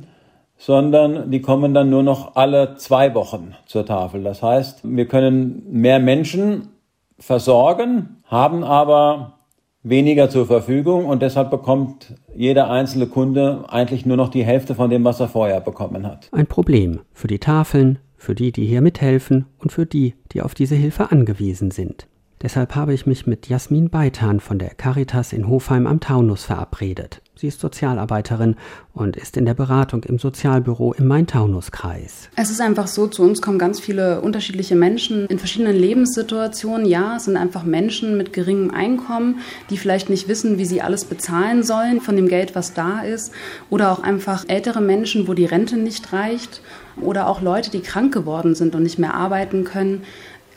sondern 0.58 1.32
die 1.32 1.41
kommen 1.41 1.74
dann 1.74 1.89
nur 1.89 2.03
noch 2.03 2.36
alle 2.36 2.75
zwei 2.75 3.15
Wochen 3.15 3.56
zur 3.65 3.86
Tafel. 3.86 4.24
Das 4.24 4.44
heißt, 4.44 4.82
wir 4.84 5.08
können 5.08 5.63
mehr 5.72 6.00
Menschen 6.00 6.70
versorgen, 7.20 8.22
haben 8.25 8.63
aber 8.63 9.34
weniger 9.84 10.30
zur 10.30 10.46
Verfügung 10.46 11.06
und 11.06 11.22
deshalb 11.22 11.50
bekommt 11.50 12.14
jeder 12.36 12.70
einzelne 12.70 13.08
Kunde 13.08 13.66
eigentlich 13.68 14.06
nur 14.06 14.18
noch 14.18 14.30
die 14.30 14.44
Hälfte 14.44 14.76
von 14.76 14.90
dem, 14.90 15.04
was 15.04 15.20
er 15.20 15.28
vorher 15.28 15.62
bekommen 15.62 16.06
hat. 16.06 16.30
Ein 16.32 16.48
Problem 16.48 17.00
für 17.14 17.28
die 17.28 17.40
Tafeln, 17.40 18.00
für 18.18 18.36
die, 18.36 18.52
die 18.52 18.66
hier 18.66 18.82
mithelfen 18.82 19.46
und 19.58 19.72
für 19.72 19.86
die, 19.86 20.14
die 20.32 20.42
auf 20.42 20.54
diese 20.54 20.76
Hilfe 20.76 21.12
angewiesen 21.12 21.72
sind. 21.72 22.08
Deshalb 22.42 22.76
habe 22.76 22.94
ich 22.94 23.06
mich 23.06 23.28
mit 23.28 23.50
Jasmin 23.50 23.90
Beitan 23.90 24.40
von 24.40 24.58
der 24.58 24.70
Caritas 24.70 25.32
in 25.32 25.48
Hofheim 25.48 25.86
am 25.86 26.00
Taunus 26.00 26.46
verabredet. 26.46 27.22
Sie 27.41 27.48
ist 27.48 27.60
Sozialarbeiterin 27.60 28.55
und 28.93 29.17
ist 29.17 29.36
in 29.36 29.45
der 29.45 29.55
Beratung 29.55 30.03
im 30.03 30.19
Sozialbüro 30.19 30.93
im 30.93 31.07
Main-Taunus-Kreis. 31.07 32.29
Es 32.36 32.51
ist 32.51 32.62
einfach 32.62 32.86
so, 32.86 33.07
zu 33.07 33.24
uns 33.24 33.41
kommen 33.41 33.57
ganz 33.57 33.79
viele 33.79 34.21
unterschiedliche 34.21 34.75
Menschen 34.75 35.25
in 35.25 35.39
verschiedenen 35.39 35.75
Lebenssituationen. 35.75 36.86
Ja, 36.86 37.15
es 37.15 37.25
sind 37.25 37.38
einfach 37.38 37.63
Menschen 37.63 38.15
mit 38.15 38.31
geringem 38.31 38.69
Einkommen, 38.69 39.39
die 39.71 39.79
vielleicht 39.79 40.12
nicht 40.12 40.27
wissen, 40.27 40.60
wie 40.60 40.65
sie 40.65 40.83
alles 40.83 41.03
bezahlen 41.05 41.63
sollen 41.63 42.00
von 42.00 42.15
dem 42.15 42.27
Geld, 42.27 42.53
was 42.53 42.75
da 42.75 43.01
ist. 43.01 43.33
Oder 43.71 43.91
auch 43.91 44.03
einfach 44.03 44.45
ältere 44.48 44.81
Menschen, 44.81 45.27
wo 45.27 45.33
die 45.33 45.45
Rente 45.45 45.77
nicht 45.77 46.13
reicht. 46.13 46.62
Oder 47.01 47.27
auch 47.27 47.41
Leute, 47.41 47.71
die 47.71 47.79
krank 47.79 48.13
geworden 48.13 48.53
sind 48.53 48.75
und 48.75 48.83
nicht 48.83 49.00
mehr 49.00 49.15
arbeiten 49.15 49.63
können. 49.63 50.03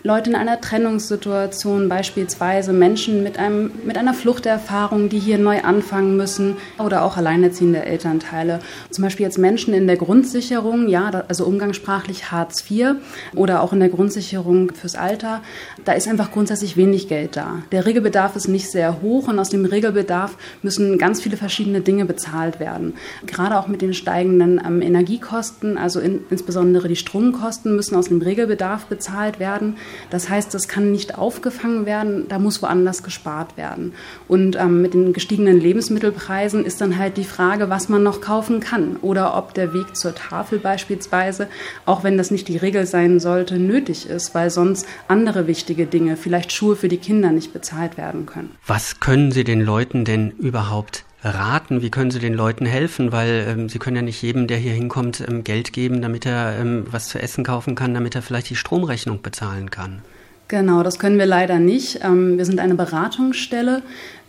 Leute 0.07 0.29
in 0.29 0.37
einer 0.37 0.61
Trennungssituation, 0.61 1.89
beispielsweise 1.89 2.75
Menschen 2.75 3.23
mit, 3.23 3.39
einem, 3.39 3.71
mit 3.87 3.97
einer 3.97 4.13
Fluchterfahrung, 4.13 5.09
die 5.09 5.19
hier 5.19 5.39
neu 5.39 5.63
anfangen 5.63 6.19
müssen 6.19 6.59
oder 6.79 7.05
auch 7.07 7.17
alleinerziehende 7.17 7.87
Elternteile. 7.87 8.61
Zum 8.91 9.03
Beispiel 9.03 9.25
jetzt 9.25 9.39
Menschen 9.39 9.73
in 9.73 9.87
der 9.87 9.97
Grundsicherung, 9.97 10.89
ja, 10.89 11.25
also 11.27 11.47
umgangssprachlich 11.47 12.31
Hartz 12.31 12.71
IV 12.71 12.97
oder 13.35 13.63
auch 13.63 13.73
in 13.73 13.81
der 13.81 13.89
Grundsicherung 13.89 14.73
fürs 14.75 14.95
Alter. 14.95 15.41
Da 15.87 15.93
ist 15.93 16.07
einfach 16.07 16.33
grundsätzlich 16.33 16.77
wenig 16.77 17.09
Geld 17.09 17.35
da. 17.35 17.63
Der 17.73 17.87
Regelbedarf 17.87 18.37
ist 18.37 18.49
nicht 18.49 18.71
sehr 18.71 19.01
hoch 19.01 19.29
und 19.29 19.39
aus 19.39 19.49
dem 19.49 19.65
Regelbedarf 19.65 20.37
müssen 20.61 20.99
ganz 20.99 21.23
viele 21.23 21.39
verschiedene 21.39 21.81
Dinge 21.81 22.05
bezahlt 22.05 22.61
werden. 22.61 22.93
Gerade 23.25 23.59
auch 23.59 23.69
mit 23.69 23.81
den 23.81 23.95
steigenden 23.95 24.61
ähm, 24.63 24.83
Energiekosten, 24.83 25.79
also 25.79 25.99
in, 25.99 26.27
insbesondere 26.29 26.89
die 26.89 26.97
Stromkosten 26.97 27.75
müssen 27.75 27.97
aus 27.97 28.09
dem 28.09 28.21
Regelbedarf 28.21 28.85
bezahlt 28.85 29.41
werden. 29.41 29.79
Das 30.11 30.29
heißt, 30.29 30.53
das 30.55 30.69
kann 30.69 30.93
nicht 30.93 31.17
aufgefangen 31.19 31.87
werden, 31.87 32.27
da 32.29 32.39
muss 32.39 32.63
woanders 32.63 33.03
gespart 33.03 33.57
werden. 33.57 33.93
Und 34.29 34.57
ähm, 34.57 34.83
mit 34.83 34.95
den 34.95 35.13
gestiegenen 35.13 35.61
Lebensmittelpreisen 35.61 36.65
ist 36.65 36.81
dann 36.81 36.99
halt 36.99 37.17
die 37.17 37.25
Frage, 37.25 37.71
was 37.71 37.89
man 37.89 38.03
noch 38.03 38.21
kaufen 38.21 38.61
kann 38.61 38.97
oder 39.03 39.37
ob 39.37 39.55
der 39.55 39.73
Weg 39.73 39.97
zur 39.97 40.15
Tafel 40.15 40.59
beispielsweise, 40.59 41.49
auch 41.87 42.05
wenn 42.05 42.17
das 42.17 42.31
nicht 42.31 42.49
die 42.49 42.57
Regel 42.57 42.87
sein 42.87 43.21
sollte, 43.21 43.59
nötig 43.59 44.09
ist, 44.09 44.35
weil 44.35 44.51
sonst 44.51 44.87
andere 45.09 45.47
wichtige 45.47 45.87
Dinge, 45.87 46.17
vielleicht 46.17 46.53
Schuhe 46.53 46.77
für 46.77 46.89
die 46.89 46.99
Kinder 46.99 47.33
nicht 47.33 47.53
bezahlt 47.53 47.97
werden 47.97 48.27
können. 48.27 48.51
Was 48.67 49.01
können 49.01 49.33
Sie 49.33 49.45
den 49.45 49.61
Leuten 49.61 50.05
denn 50.05 50.31
überhaupt 50.31 51.05
raten? 51.25 51.83
Wie 51.83 51.91
können 51.91 52.11
Sie 52.11 52.19
den 52.19 52.35
Leuten 52.35 52.67
helfen? 52.67 53.13
Weil 53.13 53.47
ähm, 53.49 53.69
Sie 53.69 53.79
können 53.79 53.97
ja 53.97 54.03
nicht 54.03 54.21
jedem, 54.23 54.47
der 54.47 54.59
hier 54.59 54.73
hinkommt, 54.73 55.25
ähm, 55.27 55.45
Geld 55.45 55.73
geben, 55.73 56.03
damit 56.03 56.27
er 56.27 56.59
ähm, 56.59 56.87
was 56.91 57.09
zu 57.09 57.19
essen 57.19 57.45
kaufen 57.45 57.75
kann, 57.75 57.95
damit 57.95 58.15
er 58.15 58.23
vielleicht 58.23 58.51
die 58.51 58.57
Stromrechnung 58.57 59.23
bezahlen 59.23 59.71
kann. 59.71 60.03
Genau, 60.49 60.83
das 60.83 60.99
können 60.99 61.19
wir 61.19 61.27
leider 61.27 61.59
nicht. 61.59 62.01
Ähm, 62.03 62.37
wir 62.37 62.45
sind 62.45 62.61
eine 62.61 62.75
Beratungsstelle. 62.75 63.83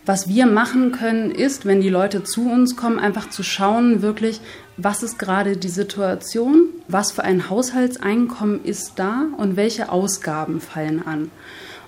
Was 0.06 0.28
wir 0.28 0.46
machen 0.46 0.92
können, 0.92 1.32
ist, 1.32 1.66
wenn 1.66 1.80
die 1.80 1.88
Leute 1.88 2.22
zu 2.22 2.48
uns 2.48 2.76
kommen, 2.76 3.00
einfach 3.00 3.28
zu 3.28 3.42
schauen, 3.42 4.02
wirklich, 4.02 4.40
was 4.76 5.02
ist 5.02 5.18
gerade 5.18 5.56
die 5.56 5.68
Situation, 5.68 6.68
was 6.86 7.10
für 7.10 7.24
ein 7.24 7.50
Haushaltseinkommen 7.50 8.64
ist 8.64 8.92
da 8.96 9.24
und 9.36 9.56
welche 9.56 9.90
Ausgaben 9.90 10.60
fallen 10.60 11.04
an. 11.04 11.32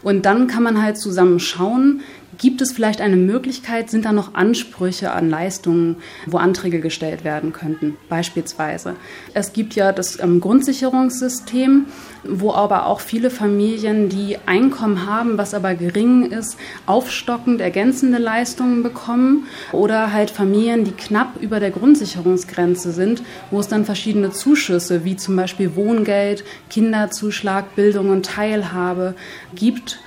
Und 0.03 0.27
dann 0.27 0.49
kann 0.49 0.65
man 0.65 0.83
halt 0.83 0.99
zusammen 0.99 1.39
schauen, 1.39 2.01
Gibt 2.37 2.61
es 2.61 2.73
vielleicht 2.73 3.01
eine 3.01 3.17
Möglichkeit, 3.17 3.89
sind 3.89 4.05
da 4.05 4.13
noch 4.13 4.35
Ansprüche 4.35 5.13
an 5.13 5.31
Leistungen, 5.31 5.97
wo 6.27 6.37
Anträge 6.37 6.79
gestellt 6.81 7.25
werden 7.25 7.55
könnten, 7.55 7.97
beispielsweise? 8.11 8.97
Es 9.33 9.55
gibt 9.55 9.75
ja 9.75 9.93
das 9.93 10.21
ähm, 10.21 10.41
Grundsicherungssystem, 10.41 11.87
wo 12.25 12.53
aber 12.53 12.85
auch 12.87 13.01
viele 13.01 13.31
Familien, 13.31 14.11
die 14.11 14.37
Einkommen 14.45 15.07
haben, 15.07 15.39
was 15.39 15.55
aber 15.55 15.75
gering 15.75 16.31
ist, 16.31 16.59
aufstockend 16.85 17.63
ergänzende 17.63 18.19
Leistungen 18.19 18.83
bekommen 18.83 19.47
oder 19.73 20.13
halt 20.13 20.31
Familien, 20.31 20.85
die 20.85 20.93
knapp 20.93 21.41
über 21.41 21.61
der 21.61 21.71
Grundsicherungsgrenze 21.71 22.93
sind, 22.93 23.23
wo 23.51 23.59
es 23.59 23.69
dann 23.69 23.87
verschiedene 23.87 24.33
Zuschüsse 24.33 25.05
wie 25.07 25.17
zum 25.17 25.35
Beispiel 25.35 25.75
Wohngeld, 25.77 26.45
Kinderzuschlag, 26.69 27.75
Bildung 27.75 28.11
und 28.11 28.27
Teilhabe 28.27 29.15
gibt 29.55 29.99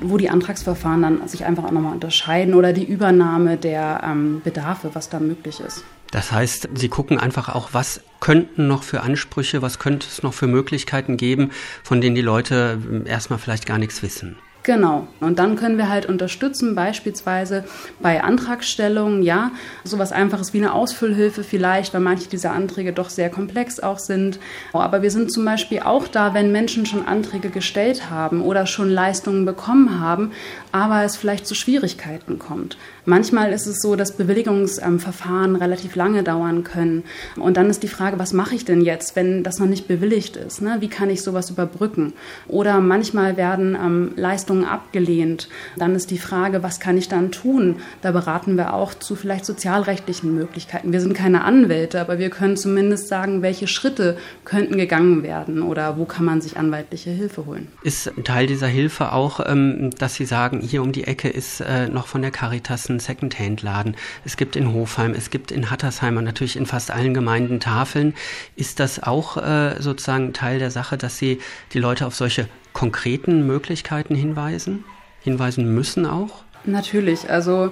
wo 0.00 0.16
die 0.16 0.30
Antragsverfahren 0.30 1.02
dann 1.02 1.28
sich 1.28 1.44
einfach 1.44 1.64
auch 1.64 1.70
nochmal 1.70 1.92
unterscheiden 1.94 2.54
oder 2.54 2.72
die 2.72 2.84
Übernahme 2.84 3.56
der 3.56 4.02
ähm, 4.04 4.40
Bedarfe, 4.44 4.90
was 4.94 5.08
da 5.08 5.20
möglich 5.20 5.60
ist. 5.60 5.84
Das 6.10 6.32
heißt, 6.32 6.70
Sie 6.74 6.88
gucken 6.88 7.18
einfach 7.18 7.48
auch, 7.48 7.70
was 7.72 8.02
könnten 8.18 8.66
noch 8.66 8.82
für 8.82 9.02
Ansprüche, 9.02 9.62
was 9.62 9.78
könnte 9.78 10.06
es 10.08 10.22
noch 10.22 10.34
für 10.34 10.48
Möglichkeiten 10.48 11.16
geben, 11.16 11.50
von 11.82 12.00
denen 12.00 12.16
die 12.16 12.22
Leute 12.22 12.78
ähm, 12.84 13.06
erstmal 13.06 13.38
vielleicht 13.38 13.66
gar 13.66 13.78
nichts 13.78 14.02
wissen. 14.02 14.36
Genau. 14.62 15.08
Und 15.20 15.38
dann 15.38 15.56
können 15.56 15.78
wir 15.78 15.88
halt 15.88 16.04
unterstützen, 16.06 16.74
beispielsweise 16.74 17.64
bei 18.00 18.22
Antragstellungen, 18.22 19.22
ja, 19.22 19.52
sowas 19.84 20.12
einfaches 20.12 20.52
wie 20.52 20.58
eine 20.58 20.74
Ausfüllhilfe 20.74 21.44
vielleicht, 21.44 21.94
weil 21.94 22.02
manche 22.02 22.28
dieser 22.28 22.52
Anträge 22.52 22.92
doch 22.92 23.08
sehr 23.08 23.30
komplex 23.30 23.80
auch 23.80 23.98
sind. 23.98 24.38
Aber 24.74 25.00
wir 25.00 25.10
sind 25.10 25.32
zum 25.32 25.46
Beispiel 25.46 25.80
auch 25.80 26.08
da, 26.08 26.34
wenn 26.34 26.52
Menschen 26.52 26.84
schon 26.84 27.06
Anträge 27.06 27.48
gestellt 27.48 28.10
haben 28.10 28.42
oder 28.42 28.66
schon 28.66 28.90
Leistungen 28.90 29.46
bekommen 29.46 29.98
haben, 29.98 30.32
aber 30.72 31.04
es 31.04 31.16
vielleicht 31.16 31.46
zu 31.46 31.54
Schwierigkeiten 31.54 32.38
kommt. 32.38 32.76
Manchmal 33.06 33.52
ist 33.52 33.66
es 33.66 33.80
so, 33.80 33.96
dass 33.96 34.12
Bewilligungsverfahren 34.12 35.56
relativ 35.56 35.96
lange 35.96 36.22
dauern 36.22 36.64
können. 36.64 37.04
Und 37.36 37.56
dann 37.56 37.70
ist 37.70 37.82
die 37.82 37.88
Frage, 37.88 38.18
was 38.18 38.34
mache 38.34 38.54
ich 38.54 38.66
denn 38.66 38.82
jetzt, 38.82 39.16
wenn 39.16 39.42
das 39.42 39.58
noch 39.58 39.66
nicht 39.66 39.88
bewilligt 39.88 40.36
ist? 40.36 40.60
Ne? 40.60 40.76
Wie 40.80 40.88
kann 40.88 41.08
ich 41.08 41.22
sowas 41.22 41.48
überbrücken? 41.48 42.12
Oder 42.46 42.80
manchmal 42.80 43.36
werden 43.38 43.74
ähm, 43.74 44.12
Leistungen 44.16 44.49
abgelehnt. 44.64 45.48
Dann 45.76 45.94
ist 45.94 46.10
die 46.10 46.18
Frage, 46.18 46.62
was 46.62 46.80
kann 46.80 46.96
ich 46.96 47.08
dann 47.08 47.32
tun? 47.32 47.76
Da 48.02 48.12
beraten 48.12 48.56
wir 48.56 48.74
auch 48.74 48.94
zu 48.94 49.16
vielleicht 49.16 49.44
sozialrechtlichen 49.44 50.34
Möglichkeiten. 50.34 50.92
Wir 50.92 51.00
sind 51.00 51.14
keine 51.14 51.44
Anwälte, 51.44 52.00
aber 52.00 52.18
wir 52.18 52.30
können 52.30 52.56
zumindest 52.56 53.08
sagen, 53.08 53.42
welche 53.42 53.66
Schritte 53.66 54.16
könnten 54.44 54.76
gegangen 54.76 55.22
werden 55.22 55.62
oder 55.62 55.96
wo 55.96 56.04
kann 56.04 56.24
man 56.24 56.40
sich 56.40 56.56
anwaltliche 56.56 57.10
Hilfe 57.10 57.46
holen. 57.46 57.68
Ist 57.82 58.12
Teil 58.24 58.46
dieser 58.46 58.66
Hilfe 58.66 59.12
auch, 59.12 59.40
ähm, 59.46 59.90
dass 59.98 60.14
Sie 60.14 60.24
sagen, 60.24 60.60
hier 60.60 60.82
um 60.82 60.92
die 60.92 61.04
Ecke 61.04 61.28
ist 61.28 61.60
äh, 61.60 61.88
noch 61.88 62.06
von 62.06 62.22
der 62.22 62.30
Caritas 62.30 62.88
ein 62.88 63.00
Secondhand-Laden. 63.00 63.96
Es 64.24 64.36
gibt 64.36 64.56
in 64.56 64.72
Hofheim, 64.72 65.14
es 65.14 65.30
gibt 65.30 65.50
in 65.52 65.70
Hattersheim 65.70 66.16
und 66.16 66.24
natürlich 66.24 66.56
in 66.56 66.66
fast 66.66 66.90
allen 66.90 67.14
Gemeinden 67.14 67.60
Tafeln. 67.60 68.14
Ist 68.56 68.80
das 68.80 69.02
auch 69.02 69.36
äh, 69.36 69.76
sozusagen 69.80 70.32
Teil 70.32 70.58
der 70.58 70.70
Sache, 70.70 70.96
dass 70.96 71.18
Sie 71.18 71.40
die 71.72 71.78
Leute 71.78 72.06
auf 72.06 72.14
solche 72.14 72.48
konkreten 72.72 73.46
Möglichkeiten 73.46 74.14
hinweisen? 74.14 74.84
Hinweisen 75.22 75.74
müssen 75.74 76.06
auch? 76.06 76.42
Natürlich. 76.64 77.30
Also 77.30 77.70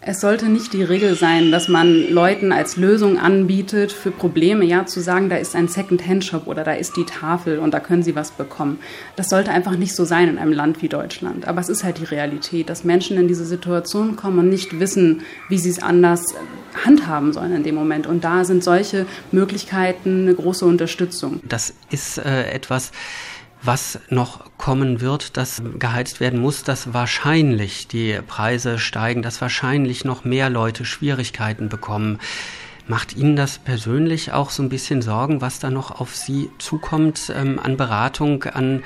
es 0.00 0.20
sollte 0.20 0.46
nicht 0.46 0.72
die 0.72 0.84
Regel 0.84 1.16
sein, 1.16 1.50
dass 1.50 1.66
man 1.66 2.08
Leuten 2.10 2.52
als 2.52 2.76
Lösung 2.76 3.18
anbietet 3.18 3.90
für 3.90 4.12
Probleme, 4.12 4.64
ja, 4.64 4.86
zu 4.86 5.00
sagen, 5.00 5.28
da 5.28 5.36
ist 5.36 5.56
ein 5.56 5.66
Second-Hand-Shop 5.66 6.46
oder 6.46 6.62
da 6.62 6.72
ist 6.72 6.96
die 6.96 7.04
Tafel 7.04 7.58
und 7.58 7.74
da 7.74 7.80
können 7.80 8.04
sie 8.04 8.14
was 8.14 8.30
bekommen. 8.30 8.78
Das 9.16 9.28
sollte 9.28 9.50
einfach 9.50 9.76
nicht 9.76 9.96
so 9.96 10.04
sein 10.04 10.28
in 10.28 10.38
einem 10.38 10.52
Land 10.52 10.82
wie 10.82 10.88
Deutschland. 10.88 11.48
Aber 11.48 11.60
es 11.60 11.68
ist 11.68 11.82
halt 11.82 11.98
die 11.98 12.04
Realität, 12.04 12.70
dass 12.70 12.84
Menschen 12.84 13.18
in 13.18 13.26
diese 13.26 13.44
Situation 13.44 14.14
kommen 14.14 14.38
und 14.38 14.48
nicht 14.48 14.78
wissen, 14.78 15.22
wie 15.48 15.58
sie 15.58 15.70
es 15.70 15.82
anders 15.82 16.24
handhaben 16.84 17.32
sollen 17.32 17.54
in 17.54 17.64
dem 17.64 17.74
Moment. 17.74 18.06
Und 18.06 18.22
da 18.22 18.44
sind 18.44 18.62
solche 18.62 19.04
Möglichkeiten 19.32 20.22
eine 20.22 20.34
große 20.34 20.64
Unterstützung. 20.64 21.40
Das 21.42 21.74
ist 21.90 22.18
äh, 22.18 22.50
etwas, 22.50 22.92
was 23.62 23.98
noch 24.08 24.44
kommen 24.56 25.00
wird, 25.00 25.36
das 25.36 25.62
geheizt 25.78 26.20
werden 26.20 26.40
muss, 26.40 26.62
dass 26.62 26.92
wahrscheinlich 26.92 27.88
die 27.88 28.20
Preise 28.26 28.78
steigen, 28.78 29.22
dass 29.22 29.40
wahrscheinlich 29.40 30.04
noch 30.04 30.24
mehr 30.24 30.50
Leute 30.50 30.84
Schwierigkeiten 30.84 31.68
bekommen. 31.68 32.18
Macht 32.86 33.16
Ihnen 33.16 33.36
das 33.36 33.58
persönlich 33.58 34.32
auch 34.32 34.50
so 34.50 34.62
ein 34.62 34.70
bisschen 34.70 35.02
Sorgen, 35.02 35.40
was 35.40 35.58
da 35.58 35.70
noch 35.70 36.00
auf 36.00 36.16
Sie 36.16 36.50
zukommt 36.58 37.30
ähm, 37.34 37.58
an 37.58 37.76
Beratung, 37.76 38.44
an 38.44 38.82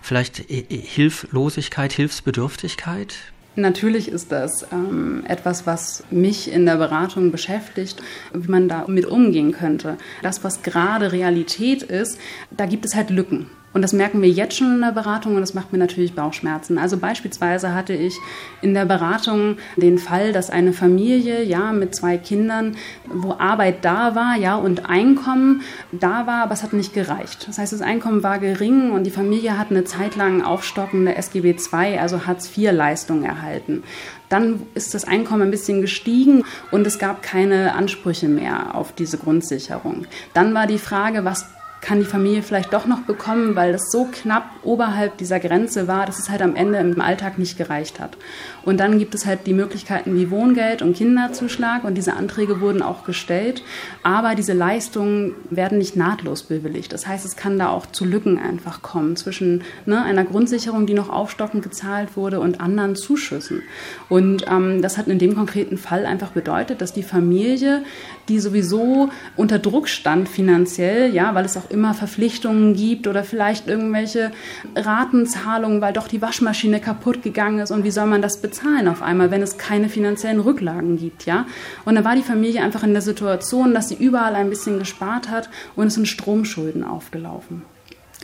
vielleicht 0.00 0.36
Hilflosigkeit, 0.36 1.92
Hilfsbedürftigkeit? 1.92 3.16
Natürlich 3.56 4.08
ist 4.08 4.30
das 4.30 4.64
ähm, 4.70 5.24
etwas, 5.26 5.66
was 5.66 6.04
mich 6.10 6.52
in 6.52 6.64
der 6.64 6.76
Beratung 6.76 7.32
beschäftigt, 7.32 8.00
wie 8.32 8.48
man 8.48 8.68
damit 8.68 9.06
umgehen 9.06 9.50
könnte. 9.50 9.96
Das, 10.22 10.44
was 10.44 10.62
gerade 10.62 11.10
Realität 11.10 11.82
ist, 11.82 12.18
da 12.52 12.66
gibt 12.66 12.84
es 12.84 12.94
halt 12.94 13.10
Lücken. 13.10 13.50
Und 13.72 13.82
das 13.82 13.92
merken 13.92 14.20
wir 14.20 14.28
jetzt 14.28 14.56
schon 14.56 14.74
in 14.74 14.80
der 14.80 14.92
Beratung 14.92 15.36
und 15.36 15.42
das 15.42 15.54
macht 15.54 15.72
mir 15.72 15.78
natürlich 15.78 16.14
Bauchschmerzen. 16.14 16.76
Also 16.76 16.96
beispielsweise 16.96 17.72
hatte 17.72 17.92
ich 17.92 18.16
in 18.62 18.74
der 18.74 18.84
Beratung 18.84 19.58
den 19.76 19.98
Fall, 19.98 20.32
dass 20.32 20.50
eine 20.50 20.72
Familie, 20.72 21.44
ja, 21.44 21.72
mit 21.72 21.94
zwei 21.94 22.18
Kindern, 22.18 22.76
wo 23.06 23.34
Arbeit 23.38 23.84
da 23.84 24.16
war, 24.16 24.36
ja, 24.36 24.56
und 24.56 24.86
Einkommen 24.86 25.62
da 25.92 26.26
war, 26.26 26.42
aber 26.42 26.52
es 26.52 26.64
hat 26.64 26.72
nicht 26.72 26.94
gereicht. 26.94 27.46
Das 27.46 27.58
heißt, 27.58 27.72
das 27.72 27.82
Einkommen 27.82 28.24
war 28.24 28.40
gering 28.40 28.90
und 28.90 29.04
die 29.04 29.10
Familie 29.10 29.56
hat 29.56 29.70
eine 29.70 29.84
Zeit 29.84 30.16
lang 30.16 30.42
aufstockende 30.42 31.14
SGB 31.14 31.54
II, 31.72 31.98
also 31.98 32.26
Hartz-IV-Leistung 32.26 33.22
erhalten. 33.22 33.84
Dann 34.28 34.62
ist 34.74 34.94
das 34.94 35.06
Einkommen 35.06 35.42
ein 35.42 35.50
bisschen 35.50 35.80
gestiegen 35.80 36.44
und 36.70 36.86
es 36.86 36.98
gab 36.98 37.22
keine 37.22 37.74
Ansprüche 37.74 38.28
mehr 38.28 38.74
auf 38.74 38.92
diese 38.92 39.18
Grundsicherung. 39.18 40.06
Dann 40.34 40.54
war 40.54 40.66
die 40.66 40.78
Frage, 40.78 41.24
was 41.24 41.46
kann 41.80 41.98
die 41.98 42.04
Familie 42.04 42.42
vielleicht 42.42 42.72
doch 42.72 42.86
noch 42.86 43.00
bekommen, 43.00 43.56
weil 43.56 43.72
das 43.72 43.90
so 43.90 44.08
knapp 44.10 44.50
oberhalb 44.62 45.16
dieser 45.16 45.40
Grenze 45.40 45.88
war, 45.88 46.06
dass 46.06 46.18
es 46.18 46.30
halt 46.30 46.42
am 46.42 46.56
Ende 46.56 46.78
im 46.78 47.00
Alltag 47.00 47.38
nicht 47.38 47.56
gereicht 47.56 48.00
hat. 48.00 48.16
Und 48.64 48.80
dann 48.80 48.98
gibt 48.98 49.14
es 49.14 49.26
halt 49.26 49.46
die 49.46 49.54
Möglichkeiten 49.54 50.14
wie 50.14 50.30
Wohngeld 50.30 50.82
und 50.82 50.96
Kinderzuschlag 50.96 51.84
und 51.84 51.94
diese 51.94 52.14
Anträge 52.14 52.60
wurden 52.60 52.82
auch 52.82 53.04
gestellt, 53.04 53.62
aber 54.02 54.34
diese 54.34 54.52
Leistungen 54.52 55.34
werden 55.48 55.78
nicht 55.78 55.96
nahtlos 55.96 56.42
bewilligt. 56.42 56.92
Das 56.92 57.06
heißt, 57.06 57.24
es 57.24 57.36
kann 57.36 57.58
da 57.58 57.70
auch 57.70 57.86
zu 57.86 58.04
Lücken 58.04 58.38
einfach 58.38 58.82
kommen 58.82 59.16
zwischen 59.16 59.62
ne, 59.86 60.02
einer 60.02 60.24
Grundsicherung, 60.24 60.86
die 60.86 60.94
noch 60.94 61.08
aufstockend 61.08 61.62
gezahlt 61.62 62.16
wurde 62.16 62.40
und 62.40 62.60
anderen 62.60 62.96
Zuschüssen. 62.96 63.62
Und 64.08 64.44
ähm, 64.50 64.82
das 64.82 64.98
hat 64.98 65.08
in 65.08 65.18
dem 65.18 65.34
konkreten 65.34 65.78
Fall 65.78 66.06
einfach 66.06 66.30
bedeutet, 66.30 66.80
dass 66.80 66.92
die 66.92 67.02
Familie, 67.02 67.82
die 68.28 68.40
sowieso 68.40 69.10
unter 69.36 69.58
Druck 69.58 69.88
stand 69.88 70.28
finanziell, 70.28 71.12
ja, 71.14 71.34
weil 71.34 71.44
es 71.44 71.56
auch 71.56 71.70
immer 71.70 71.94
Verpflichtungen 71.94 72.74
gibt 72.74 73.06
oder 73.06 73.24
vielleicht 73.24 73.68
irgendwelche 73.68 74.30
Ratenzahlungen, 74.76 75.80
weil 75.80 75.92
doch 75.92 76.08
die 76.08 76.22
Waschmaschine 76.22 76.80
kaputt 76.80 77.22
gegangen 77.22 77.60
ist 77.60 77.70
und 77.70 77.84
wie 77.84 77.90
soll 77.90 78.06
man 78.06 78.22
das 78.22 78.40
bezahlen 78.40 78.49
auf 78.88 79.02
einmal, 79.02 79.30
wenn 79.30 79.42
es 79.42 79.58
keine 79.58 79.88
finanziellen 79.88 80.40
Rücklagen 80.40 80.96
gibt, 80.96 81.26
ja? 81.26 81.46
Und 81.84 81.94
dann 81.94 82.04
war 82.04 82.16
die 82.16 82.22
Familie 82.22 82.62
einfach 82.62 82.82
in 82.82 82.92
der 82.92 83.02
Situation, 83.02 83.74
dass 83.74 83.88
sie 83.88 83.94
überall 83.94 84.34
ein 84.34 84.50
bisschen 84.50 84.78
gespart 84.78 85.30
hat 85.30 85.50
und 85.76 85.88
es 85.88 85.94
sind 85.94 86.08
Stromschulden 86.08 86.84
aufgelaufen. 86.84 87.62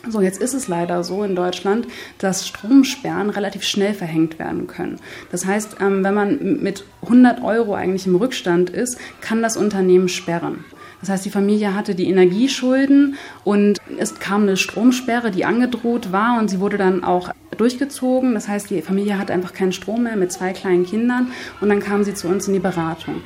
So, 0.09 0.21
jetzt 0.21 0.39
ist 0.39 0.53
es 0.53 0.67
leider 0.67 1.03
so 1.03 1.23
in 1.23 1.35
Deutschland, 1.35 1.87
dass 2.19 2.47
Stromsperren 2.47 3.29
relativ 3.29 3.63
schnell 3.63 3.93
verhängt 3.93 4.39
werden 4.39 4.67
können. 4.67 4.99
Das 5.31 5.45
heißt, 5.45 5.77
ähm, 5.81 6.03
wenn 6.03 6.13
man 6.13 6.61
mit 6.61 6.85
100 7.01 7.43
Euro 7.43 7.73
eigentlich 7.73 8.05
im 8.05 8.15
Rückstand 8.15 8.69
ist, 8.69 8.97
kann 9.21 9.41
das 9.41 9.57
Unternehmen 9.57 10.07
sperren. 10.07 10.63
Das 11.01 11.09
heißt, 11.09 11.25
die 11.25 11.29
Familie 11.29 11.75
hatte 11.75 11.95
die 11.95 12.09
Energieschulden 12.09 13.15
und 13.43 13.77
es 13.97 14.19
kam 14.19 14.43
eine 14.43 14.57
Stromsperre, 14.57 15.31
die 15.31 15.45
angedroht 15.45 16.11
war 16.11 16.39
und 16.39 16.49
sie 16.49 16.59
wurde 16.59 16.77
dann 16.77 17.03
auch 17.03 17.31
durchgezogen. 17.57 18.33
Das 18.33 18.47
heißt, 18.47 18.69
die 18.69 18.81
Familie 18.81 19.17
hatte 19.19 19.33
einfach 19.33 19.53
keinen 19.53 19.73
Strom 19.73 20.03
mehr 20.03 20.15
mit 20.15 20.31
zwei 20.31 20.53
kleinen 20.53 20.85
Kindern 20.85 21.31
und 21.61 21.69
dann 21.69 21.79
kam 21.79 22.03
sie 22.03 22.13
zu 22.13 22.27
uns 22.27 22.47
in 22.47 22.53
die 22.53 22.59
Beratung. 22.59 23.21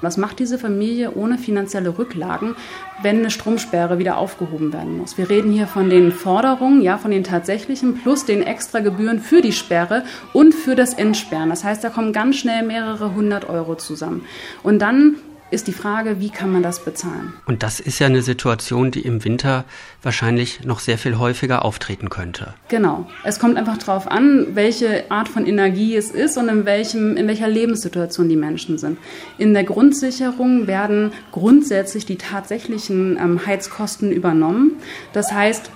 Was 0.00 0.16
macht 0.16 0.40
diese 0.40 0.58
Familie 0.58 1.12
ohne 1.14 1.38
finanzielle 1.38 1.96
Rücklagen, 1.96 2.56
wenn 3.02 3.20
eine 3.20 3.30
Stromsperre 3.30 4.00
wieder 4.00 4.18
aufgehoben 4.18 4.72
werden 4.72 4.98
muss? 4.98 5.16
Wir 5.16 5.30
reden 5.30 5.52
hier 5.52 5.68
von 5.68 5.90
den 5.90 6.10
Forderungen, 6.10 6.82
ja, 6.82 6.98
von 6.98 7.12
den 7.12 7.22
tatsächlichen 7.22 7.94
plus 7.98 8.24
den 8.24 8.42
extra 8.42 8.80
Gebühren 8.80 9.20
für 9.20 9.42
die 9.42 9.52
Sperre 9.52 10.02
und 10.32 10.56
für 10.56 10.74
das 10.74 10.94
Entsperren. 10.94 11.50
Das 11.50 11.62
heißt, 11.62 11.84
da 11.84 11.88
kommen 11.88 12.12
ganz 12.12 12.34
schnell 12.34 12.64
mehrere 12.64 13.14
hundert 13.14 13.48
Euro 13.48 13.76
zusammen. 13.76 14.26
Und 14.64 14.82
dann 14.82 15.18
ist 15.52 15.66
die 15.68 15.72
Frage, 15.72 16.20
wie 16.20 16.30
kann 16.30 16.50
man 16.50 16.62
das 16.62 16.84
bezahlen? 16.84 17.34
Und 17.46 17.62
das 17.62 17.78
ist 17.80 17.98
ja 17.98 18.06
eine 18.06 18.22
Situation, 18.22 18.90
die 18.90 19.00
im 19.00 19.24
Winter 19.24 19.64
wahrscheinlich 20.02 20.64
noch 20.64 20.80
sehr 20.80 20.98
viel 20.98 21.18
häufiger 21.18 21.64
auftreten 21.64 22.08
könnte. 22.08 22.54
Genau. 22.68 23.06
Es 23.24 23.38
kommt 23.38 23.56
einfach 23.56 23.78
darauf 23.78 24.10
an, 24.10 24.48
welche 24.54 25.10
Art 25.10 25.28
von 25.28 25.46
Energie 25.46 25.94
es 25.96 26.10
ist 26.10 26.36
und 26.36 26.48
in, 26.48 26.64
welchem, 26.64 27.16
in 27.16 27.28
welcher 27.28 27.48
Lebenssituation 27.48 28.28
die 28.28 28.36
Menschen 28.36 28.78
sind. 28.78 28.98
In 29.38 29.52
der 29.54 29.64
Grundsicherung 29.64 30.66
werden 30.66 31.12
grundsätzlich 31.30 32.06
die 32.06 32.16
tatsächlichen 32.16 33.18
ähm, 33.18 33.46
Heizkosten 33.46 34.10
übernommen. 34.10 34.72
Das 35.12 35.32
heißt, 35.32 35.70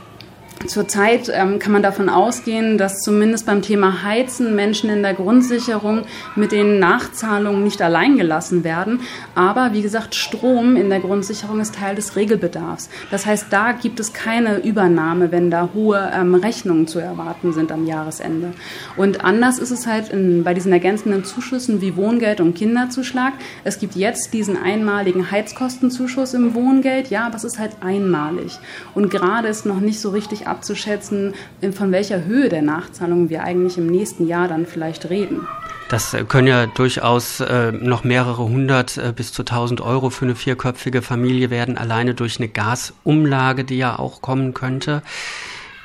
Zurzeit 0.66 1.30
ähm, 1.32 1.58
kann 1.58 1.72
man 1.72 1.82
davon 1.82 2.08
ausgehen, 2.08 2.78
dass 2.78 3.02
zumindest 3.02 3.44
beim 3.46 3.60
Thema 3.60 4.02
Heizen 4.02 4.56
Menschen 4.56 4.88
in 4.88 5.02
der 5.02 5.12
Grundsicherung 5.12 6.02
mit 6.34 6.50
den 6.50 6.78
Nachzahlungen 6.78 7.62
nicht 7.62 7.82
allein 7.82 8.16
gelassen 8.16 8.64
werden. 8.64 9.00
Aber 9.34 9.74
wie 9.74 9.82
gesagt, 9.82 10.14
Strom 10.14 10.74
in 10.76 10.88
der 10.88 11.00
Grundsicherung 11.00 11.60
ist 11.60 11.74
Teil 11.74 11.94
des 11.94 12.16
Regelbedarfs. 12.16 12.88
Das 13.10 13.26
heißt, 13.26 13.46
da 13.50 13.72
gibt 13.72 14.00
es 14.00 14.14
keine 14.14 14.58
Übernahme, 14.58 15.30
wenn 15.30 15.50
da 15.50 15.68
hohe 15.74 16.10
ähm, 16.12 16.34
Rechnungen 16.34 16.86
zu 16.86 16.98
erwarten 16.98 17.52
sind 17.52 17.70
am 17.70 17.86
Jahresende. 17.86 18.52
Und 18.96 19.24
anders 19.24 19.58
ist 19.58 19.70
es 19.70 19.86
halt 19.86 20.08
in, 20.08 20.42
bei 20.42 20.54
diesen 20.54 20.72
ergänzenden 20.72 21.24
Zuschüssen 21.24 21.82
wie 21.82 21.96
Wohngeld 21.96 22.40
und 22.40 22.54
Kinderzuschlag. 22.54 23.34
Es 23.62 23.78
gibt 23.78 23.94
jetzt 23.94 24.32
diesen 24.32 24.56
einmaligen 24.56 25.30
Heizkostenzuschuss 25.30 26.32
im 26.32 26.54
Wohngeld, 26.54 27.10
ja, 27.10 27.26
aber 27.26 27.36
es 27.36 27.44
ist 27.44 27.58
halt 27.58 27.72
einmalig. 27.82 28.58
Und 28.94 29.10
gerade 29.10 29.48
ist 29.48 29.66
noch 29.66 29.80
nicht 29.80 30.00
so 30.00 30.10
richtig 30.10 30.45
abzuschätzen, 30.46 31.34
von 31.72 31.92
welcher 31.92 32.24
Höhe 32.24 32.48
der 32.48 32.62
Nachzahlungen 32.62 33.30
wir 33.30 33.42
eigentlich 33.42 33.78
im 33.78 33.86
nächsten 33.86 34.26
Jahr 34.26 34.48
dann 34.48 34.66
vielleicht 34.66 35.10
reden. 35.10 35.46
Das 35.88 36.14
äh, 36.14 36.24
können 36.24 36.48
ja 36.48 36.66
durchaus 36.66 37.40
äh, 37.40 37.70
noch 37.70 38.02
mehrere 38.02 38.42
hundert 38.44 38.96
äh, 38.96 39.12
bis 39.14 39.32
zu 39.32 39.44
tausend 39.44 39.80
Euro 39.80 40.10
für 40.10 40.24
eine 40.24 40.34
vierköpfige 40.34 41.00
Familie 41.00 41.50
werden, 41.50 41.78
alleine 41.78 42.14
durch 42.14 42.38
eine 42.38 42.48
Gasumlage, 42.48 43.64
die 43.64 43.78
ja 43.78 43.98
auch 43.98 44.20
kommen 44.20 44.52
könnte. 44.52 45.02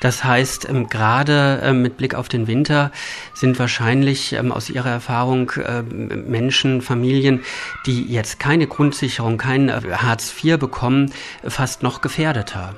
Das 0.01 0.23
heißt, 0.23 0.67
ähm, 0.67 0.89
gerade 0.89 1.61
ähm, 1.63 1.83
mit 1.83 1.97
Blick 1.97 2.15
auf 2.15 2.27
den 2.27 2.47
Winter 2.47 2.91
sind 3.35 3.59
wahrscheinlich 3.59 4.33
ähm, 4.33 4.51
aus 4.51 4.71
Ihrer 4.71 4.89
Erfahrung 4.89 5.51
äh, 5.51 5.83
Menschen, 5.83 6.81
Familien, 6.81 7.41
die 7.85 8.11
jetzt 8.11 8.39
keine 8.39 8.65
Grundsicherung, 8.65 9.37
kein 9.37 9.69
äh, 9.69 9.81
Hartz 9.97 10.33
IV 10.43 10.57
bekommen, 10.57 11.13
fast 11.47 11.83
noch 11.83 12.01
gefährdeter. 12.01 12.75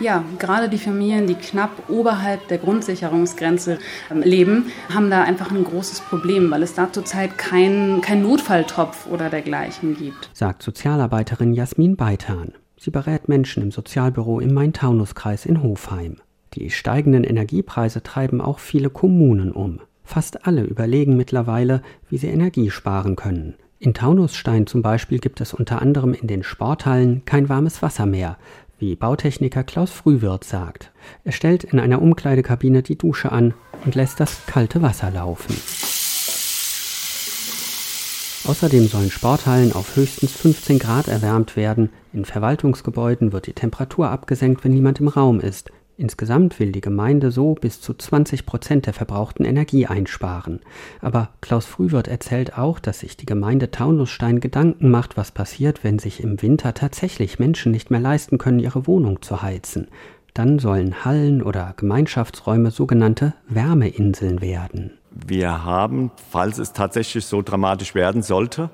Ja, 0.00 0.24
gerade 0.38 0.68
die 0.68 0.78
Familien, 0.78 1.26
die 1.26 1.34
knapp 1.34 1.88
oberhalb 1.88 2.46
der 2.48 2.58
Grundsicherungsgrenze 2.58 3.78
ähm, 4.10 4.22
leben, 4.22 4.66
haben 4.94 5.10
da 5.10 5.22
einfach 5.22 5.50
ein 5.50 5.64
großes 5.64 6.02
Problem, 6.02 6.52
weil 6.52 6.62
es 6.62 6.74
da 6.74 6.92
zurzeit 6.92 7.36
keinen 7.36 8.00
kein 8.00 8.22
Notfalltopf 8.22 9.08
oder 9.08 9.28
dergleichen 9.28 9.96
gibt. 9.96 10.30
Sagt 10.32 10.62
Sozialarbeiterin 10.62 11.52
Jasmin 11.52 11.96
Beitan. 11.96 12.52
Sie 12.76 12.92
berät 12.92 13.28
Menschen 13.28 13.60
im 13.60 13.72
Sozialbüro 13.72 14.38
im 14.38 14.54
Main-Taunus-Kreis 14.54 15.46
in 15.46 15.64
Hofheim. 15.64 16.18
Die 16.54 16.70
steigenden 16.70 17.24
Energiepreise 17.24 18.02
treiben 18.04 18.40
auch 18.40 18.60
viele 18.60 18.90
Kommunen 18.90 19.50
um. 19.50 19.80
Fast 20.04 20.46
alle 20.46 20.62
überlegen 20.62 21.16
mittlerweile, 21.16 21.82
wie 22.08 22.18
sie 22.18 22.28
Energie 22.28 22.70
sparen 22.70 23.16
können. 23.16 23.56
In 23.80 23.94
Taunusstein 23.94 24.66
zum 24.66 24.82
Beispiel 24.82 25.18
gibt 25.18 25.40
es 25.40 25.52
unter 25.54 25.82
anderem 25.82 26.14
in 26.14 26.26
den 26.26 26.42
Sporthallen 26.42 27.24
kein 27.26 27.48
warmes 27.48 27.82
Wasser 27.82 28.06
mehr, 28.06 28.36
wie 28.78 28.96
Bautechniker 28.96 29.64
Klaus 29.64 29.90
Frühwirt 29.90 30.44
sagt. 30.44 30.92
Er 31.24 31.32
stellt 31.32 31.64
in 31.64 31.80
einer 31.80 32.00
Umkleidekabine 32.00 32.82
die 32.82 32.96
Dusche 32.96 33.32
an 33.32 33.54
und 33.84 33.94
lässt 33.94 34.20
das 34.20 34.46
kalte 34.46 34.82
Wasser 34.82 35.10
laufen. 35.10 35.54
Außerdem 38.46 38.86
sollen 38.86 39.10
Sporthallen 39.10 39.72
auf 39.72 39.96
höchstens 39.96 40.32
15 40.32 40.78
Grad 40.78 41.08
erwärmt 41.08 41.56
werden. 41.56 41.90
In 42.14 42.24
Verwaltungsgebäuden 42.24 43.32
wird 43.32 43.46
die 43.46 43.52
Temperatur 43.52 44.08
abgesenkt, 44.08 44.64
wenn 44.64 44.72
niemand 44.72 45.00
im 45.00 45.08
Raum 45.08 45.40
ist. 45.40 45.70
Insgesamt 46.00 46.60
will 46.60 46.70
die 46.70 46.80
Gemeinde 46.80 47.32
so 47.32 47.56
bis 47.56 47.80
zu 47.80 47.92
20 47.92 48.46
Prozent 48.46 48.86
der 48.86 48.92
verbrauchten 48.92 49.44
Energie 49.44 49.88
einsparen. 49.88 50.60
Aber 51.00 51.30
Klaus 51.40 51.66
Frühwirt 51.66 52.06
erzählt 52.06 52.56
auch, 52.56 52.78
dass 52.78 53.00
sich 53.00 53.16
die 53.16 53.26
Gemeinde 53.26 53.72
Taunusstein 53.72 54.38
Gedanken 54.38 54.92
macht, 54.92 55.16
was 55.16 55.32
passiert, 55.32 55.82
wenn 55.82 55.98
sich 55.98 56.22
im 56.22 56.40
Winter 56.40 56.72
tatsächlich 56.72 57.40
Menschen 57.40 57.72
nicht 57.72 57.90
mehr 57.90 57.98
leisten 57.98 58.38
können, 58.38 58.60
ihre 58.60 58.86
Wohnung 58.86 59.22
zu 59.22 59.42
heizen. 59.42 59.88
Dann 60.34 60.60
sollen 60.60 61.04
Hallen 61.04 61.42
oder 61.42 61.74
Gemeinschaftsräume 61.76 62.70
sogenannte 62.70 63.34
Wärmeinseln 63.48 64.40
werden. 64.40 64.92
Wir 65.10 65.64
haben, 65.64 66.12
falls 66.30 66.58
es 66.58 66.72
tatsächlich 66.72 67.26
so 67.26 67.42
dramatisch 67.42 67.96
werden 67.96 68.22
sollte, 68.22 68.70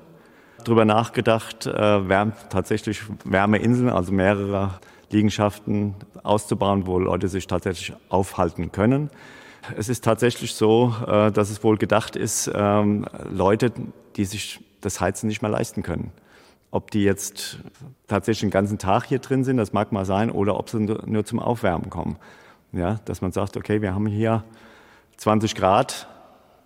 darüber 0.63 0.85
nachgedacht, 0.85 1.65
äh, 1.65 2.27
tatsächlich 2.51 3.01
Wärmeinseln, 3.23 3.89
also 3.89 4.11
mehrere 4.11 4.79
Liegenschaften 5.11 5.95
auszubauen, 6.23 6.87
wo 6.87 6.99
Leute 6.99 7.27
sich 7.27 7.47
tatsächlich 7.47 7.95
aufhalten 8.09 8.71
können. 8.71 9.09
Es 9.77 9.89
ist 9.89 10.03
tatsächlich 10.03 10.53
so, 10.53 10.93
äh, 11.07 11.31
dass 11.31 11.49
es 11.49 11.63
wohl 11.63 11.77
gedacht 11.77 12.15
ist, 12.15 12.51
ähm, 12.53 13.05
Leute, 13.29 13.71
die 14.15 14.25
sich 14.25 14.59
das 14.81 15.01
Heizen 15.01 15.27
nicht 15.27 15.41
mehr 15.41 15.51
leisten 15.51 15.83
können. 15.83 16.11
Ob 16.71 16.91
die 16.91 17.03
jetzt 17.03 17.59
tatsächlich 18.07 18.41
den 18.41 18.51
ganzen 18.51 18.77
Tag 18.77 19.05
hier 19.05 19.19
drin 19.19 19.43
sind, 19.43 19.57
das 19.57 19.73
mag 19.73 19.91
mal 19.91 20.05
sein, 20.05 20.29
oder 20.29 20.59
ob 20.59 20.69
sie 20.69 20.79
nur 20.79 21.25
zum 21.25 21.39
Aufwärmen 21.39 21.89
kommen. 21.89 22.17
Ja, 22.71 22.99
dass 23.05 23.21
man 23.21 23.31
sagt, 23.31 23.55
okay, 23.57 23.81
wir 23.81 23.95
haben 23.95 24.05
hier 24.07 24.43
20 25.17 25.55
Grad, 25.55 26.07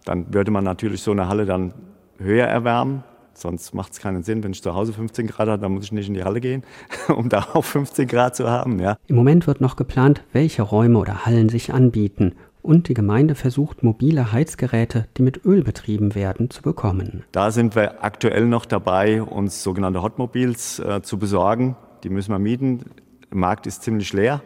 dann 0.05 0.33
würde 0.33 0.51
man 0.51 0.63
natürlich 0.63 1.03
so 1.03 1.11
eine 1.11 1.27
Halle 1.27 1.45
dann 1.45 1.73
höher 2.17 2.47
erwärmen, 2.47 3.03
Sonst 3.39 3.73
macht 3.73 3.93
es 3.93 3.99
keinen 3.99 4.23
Sinn, 4.23 4.43
wenn 4.43 4.51
ich 4.51 4.61
zu 4.61 4.75
Hause 4.75 4.93
15 4.93 5.27
Grad 5.27 5.47
habe, 5.47 5.61
dann 5.61 5.73
muss 5.73 5.85
ich 5.85 5.91
nicht 5.91 6.07
in 6.07 6.13
die 6.13 6.23
Halle 6.23 6.41
gehen, 6.41 6.63
um 7.07 7.29
da 7.29 7.47
auch 7.53 7.63
15 7.63 8.07
Grad 8.07 8.35
zu 8.35 8.49
haben. 8.49 8.79
Ja. 8.79 8.97
Im 9.07 9.15
Moment 9.15 9.47
wird 9.47 9.61
noch 9.61 9.75
geplant, 9.75 10.23
welche 10.33 10.61
Räume 10.61 10.99
oder 10.99 11.25
Hallen 11.25 11.49
sich 11.49 11.73
anbieten. 11.73 12.35
Und 12.61 12.89
die 12.89 12.93
Gemeinde 12.93 13.35
versucht, 13.35 13.83
mobile 13.83 14.33
Heizgeräte, 14.33 15.07
die 15.15 15.21
mit 15.21 15.45
Öl 15.45 15.63
betrieben 15.63 16.13
werden, 16.13 16.49
zu 16.49 16.61
bekommen. 16.61 17.23
Da 17.31 17.51
sind 17.51 17.75
wir 17.75 18.03
aktuell 18.03 18.45
noch 18.45 18.65
dabei, 18.65 19.23
uns 19.23 19.63
sogenannte 19.63 20.03
Hotmobiles 20.03 20.79
äh, 20.79 21.01
zu 21.01 21.17
besorgen. 21.17 21.77
Die 22.03 22.09
müssen 22.09 22.31
wir 22.31 22.39
mieten. 22.39 22.83
Der 23.31 23.37
Markt 23.37 23.65
ist 23.65 23.83
ziemlich 23.83 24.11
leer 24.11 24.41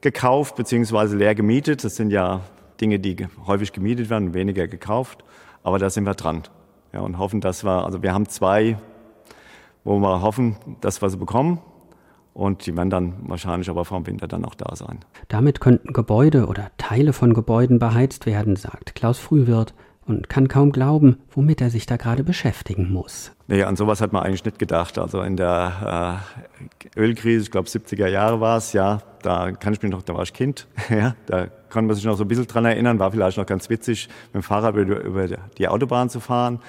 gekauft 0.00 0.56
bzw. 0.56 1.16
leer 1.16 1.34
gemietet. 1.34 1.84
Das 1.84 1.96
sind 1.96 2.10
ja 2.10 2.42
Dinge, 2.80 2.98
die 2.98 3.16
häufig 3.46 3.72
gemietet 3.72 4.10
werden, 4.10 4.34
weniger 4.34 4.66
gekauft. 4.66 5.24
Aber 5.62 5.78
da 5.78 5.90
sind 5.90 6.04
wir 6.04 6.14
dran. 6.14 6.42
Ja, 6.92 7.00
und 7.00 7.18
hoffen, 7.18 7.40
dass 7.40 7.64
wir, 7.64 7.84
also 7.84 8.02
wir 8.02 8.14
haben 8.14 8.26
zwei, 8.26 8.78
wo 9.84 9.98
wir 9.98 10.22
hoffen, 10.22 10.56
dass 10.80 11.02
wir 11.02 11.10
sie 11.10 11.16
bekommen. 11.16 11.60
Und 12.34 12.66
die 12.66 12.76
werden 12.76 12.90
dann 12.90 13.14
wahrscheinlich 13.26 13.68
aber 13.68 13.84
vor 13.84 13.98
dem 13.98 14.06
Winter 14.06 14.28
dann 14.28 14.44
auch 14.44 14.54
da 14.54 14.76
sein. 14.76 15.00
Damit 15.26 15.60
könnten 15.60 15.92
Gebäude 15.92 16.46
oder 16.46 16.70
Teile 16.78 17.12
von 17.12 17.34
Gebäuden 17.34 17.80
beheizt 17.80 18.26
werden, 18.26 18.54
sagt 18.54 18.94
Klaus 18.94 19.18
Frühwirt 19.18 19.74
und 20.06 20.28
kann 20.28 20.48
kaum 20.48 20.72
glauben, 20.72 21.18
womit 21.30 21.60
er 21.60 21.70
sich 21.70 21.86
da 21.86 21.96
gerade 21.96 22.24
beschäftigen 22.24 22.92
muss. 22.92 23.32
Nee, 23.48 23.62
an 23.64 23.76
sowas 23.76 24.00
hat 24.00 24.12
man 24.12 24.22
eigentlich 24.22 24.44
nicht 24.44 24.58
gedacht. 24.58 24.98
Also 24.98 25.20
in 25.22 25.36
der 25.36 26.22
äh, 26.96 27.00
Ölkrise, 27.00 27.42
ich 27.42 27.50
glaube 27.50 27.68
70er 27.68 28.08
Jahre 28.08 28.40
war 28.40 28.58
es, 28.58 28.72
ja, 28.72 29.00
da 29.22 29.52
kann 29.52 29.72
ich 29.72 29.82
mich 29.82 29.90
noch, 29.90 30.02
da 30.02 30.14
war 30.14 30.22
ich 30.22 30.32
Kind, 30.32 30.66
ja, 30.90 31.14
da 31.26 31.48
kann 31.70 31.86
man 31.86 31.96
sich 31.96 32.04
noch 32.04 32.16
so 32.16 32.24
ein 32.24 32.28
bisschen 32.28 32.46
dran 32.46 32.64
erinnern, 32.64 32.98
war 32.98 33.10
vielleicht 33.10 33.38
noch 33.38 33.46
ganz 33.46 33.68
witzig, 33.70 34.08
mit 34.32 34.42
dem 34.42 34.42
Fahrrad 34.42 34.74
über, 34.74 35.26
die 35.26 35.68
Autobahn 35.68 36.10
zu 36.10 36.20
fahren, 36.20 36.60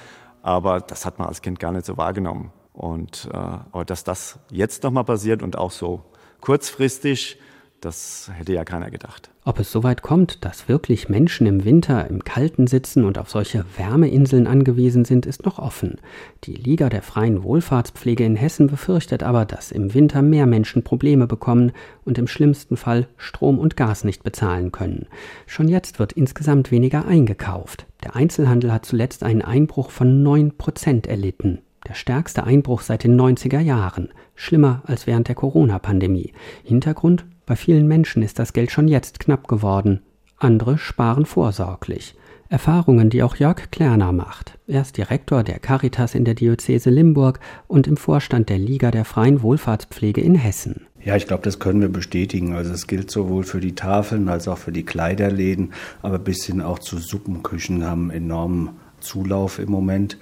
aber 0.41 0.79
das 0.81 1.05
hat 1.05 1.19
man 1.19 1.27
als 1.27 1.41
Kind 1.41 1.59
gar 1.59 1.71
nicht 1.71 1.85
so 1.85 1.97
wahrgenommen. 1.97 2.51
Und 2.73 3.29
äh, 3.33 3.37
aber 3.37 3.85
dass 3.85 4.03
das 4.03 4.39
jetzt 4.49 4.83
nochmal 4.83 5.03
passiert 5.03 5.43
und 5.43 5.57
auch 5.57 5.71
so 5.71 6.03
kurzfristig, 6.39 7.39
das 7.81 8.31
hätte 8.33 8.53
ja 8.53 8.63
keiner 8.63 8.89
gedacht. 8.89 9.29
Ob 9.49 9.59
es 9.59 9.71
so 9.71 9.81
weit 9.81 10.03
kommt, 10.03 10.45
dass 10.45 10.69
wirklich 10.69 11.09
Menschen 11.09 11.47
im 11.47 11.65
Winter 11.65 12.07
im 12.07 12.23
Kalten 12.23 12.67
sitzen 12.67 13.03
und 13.03 13.17
auf 13.17 13.31
solche 13.31 13.65
Wärmeinseln 13.77 14.45
angewiesen 14.45 15.05
sind, 15.05 15.25
ist 15.25 15.43
noch 15.43 15.57
offen. 15.57 15.95
Die 16.43 16.53
Liga 16.53 16.87
der 16.87 17.01
freien 17.01 17.41
Wohlfahrtspflege 17.41 18.23
in 18.23 18.35
Hessen 18.35 18.67
befürchtet 18.67 19.23
aber, 19.23 19.45
dass 19.45 19.71
im 19.71 19.95
Winter 19.95 20.21
mehr 20.21 20.45
Menschen 20.45 20.83
Probleme 20.83 21.25
bekommen 21.25 21.71
und 22.05 22.19
im 22.19 22.27
schlimmsten 22.27 22.77
Fall 22.77 23.07
Strom 23.17 23.57
und 23.57 23.75
Gas 23.75 24.03
nicht 24.03 24.21
bezahlen 24.21 24.71
können. 24.71 25.07
Schon 25.47 25.67
jetzt 25.67 25.97
wird 25.97 26.13
insgesamt 26.13 26.69
weniger 26.69 27.07
eingekauft. 27.07 27.87
Der 28.03 28.15
Einzelhandel 28.15 28.71
hat 28.71 28.85
zuletzt 28.85 29.23
einen 29.23 29.41
Einbruch 29.41 29.89
von 29.89 30.21
9 30.21 30.59
Prozent 30.59 31.07
erlitten. 31.07 31.63
Der 31.87 31.95
stärkste 31.95 32.43
Einbruch 32.43 32.81
seit 32.81 33.03
den 33.03 33.19
90er 33.19 33.61
Jahren. 33.61 34.09
Schlimmer 34.35 34.83
als 34.85 35.07
während 35.07 35.27
der 35.27 35.33
Corona-Pandemie. 35.33 36.33
Hintergrund 36.63 37.25
bei 37.49 37.55
vielen 37.55 37.87
Menschen 37.87 38.21
ist 38.21 38.37
das 38.37 38.53
Geld 38.53 38.69
schon 38.69 38.87
jetzt 38.87 39.19
knapp 39.19 39.47
geworden. 39.47 40.01
Andere 40.37 40.77
sparen 40.77 41.25
vorsorglich. 41.25 42.15
Erfahrungen, 42.47 43.09
die 43.09 43.23
auch 43.23 43.37
Jörg 43.37 43.71
Klerner 43.71 44.11
macht. 44.11 44.59
Er 44.67 44.83
ist 44.83 44.97
Direktor 44.97 45.41
der 45.41 45.57
Caritas 45.57 46.13
in 46.13 46.25
der 46.25 46.35
Diözese 46.35 46.91
Limburg 46.91 47.39
und 47.67 47.87
im 47.87 47.97
Vorstand 47.97 48.49
der 48.49 48.59
Liga 48.59 48.91
der 48.91 49.03
freien 49.03 49.41
Wohlfahrtspflege 49.41 50.21
in 50.21 50.35
Hessen. 50.35 50.85
Ja, 51.03 51.15
ich 51.15 51.25
glaube, 51.25 51.41
das 51.41 51.57
können 51.57 51.81
wir 51.81 51.89
bestätigen. 51.89 52.53
Also 52.53 52.71
es 52.71 52.85
gilt 52.85 53.09
sowohl 53.09 53.41
für 53.41 53.61
die 53.61 53.73
Tafeln 53.73 54.29
als 54.29 54.47
auch 54.47 54.59
für 54.59 54.71
die 54.71 54.85
Kleiderläden, 54.85 55.73
aber 56.03 56.19
bis 56.19 56.45
hin 56.45 56.61
auch 56.61 56.77
zu 56.77 56.99
Suppenküchen 56.99 57.83
haben 57.83 58.11
enormen 58.11 58.77
Zulauf 58.99 59.57
im 59.57 59.71
Moment. 59.71 60.19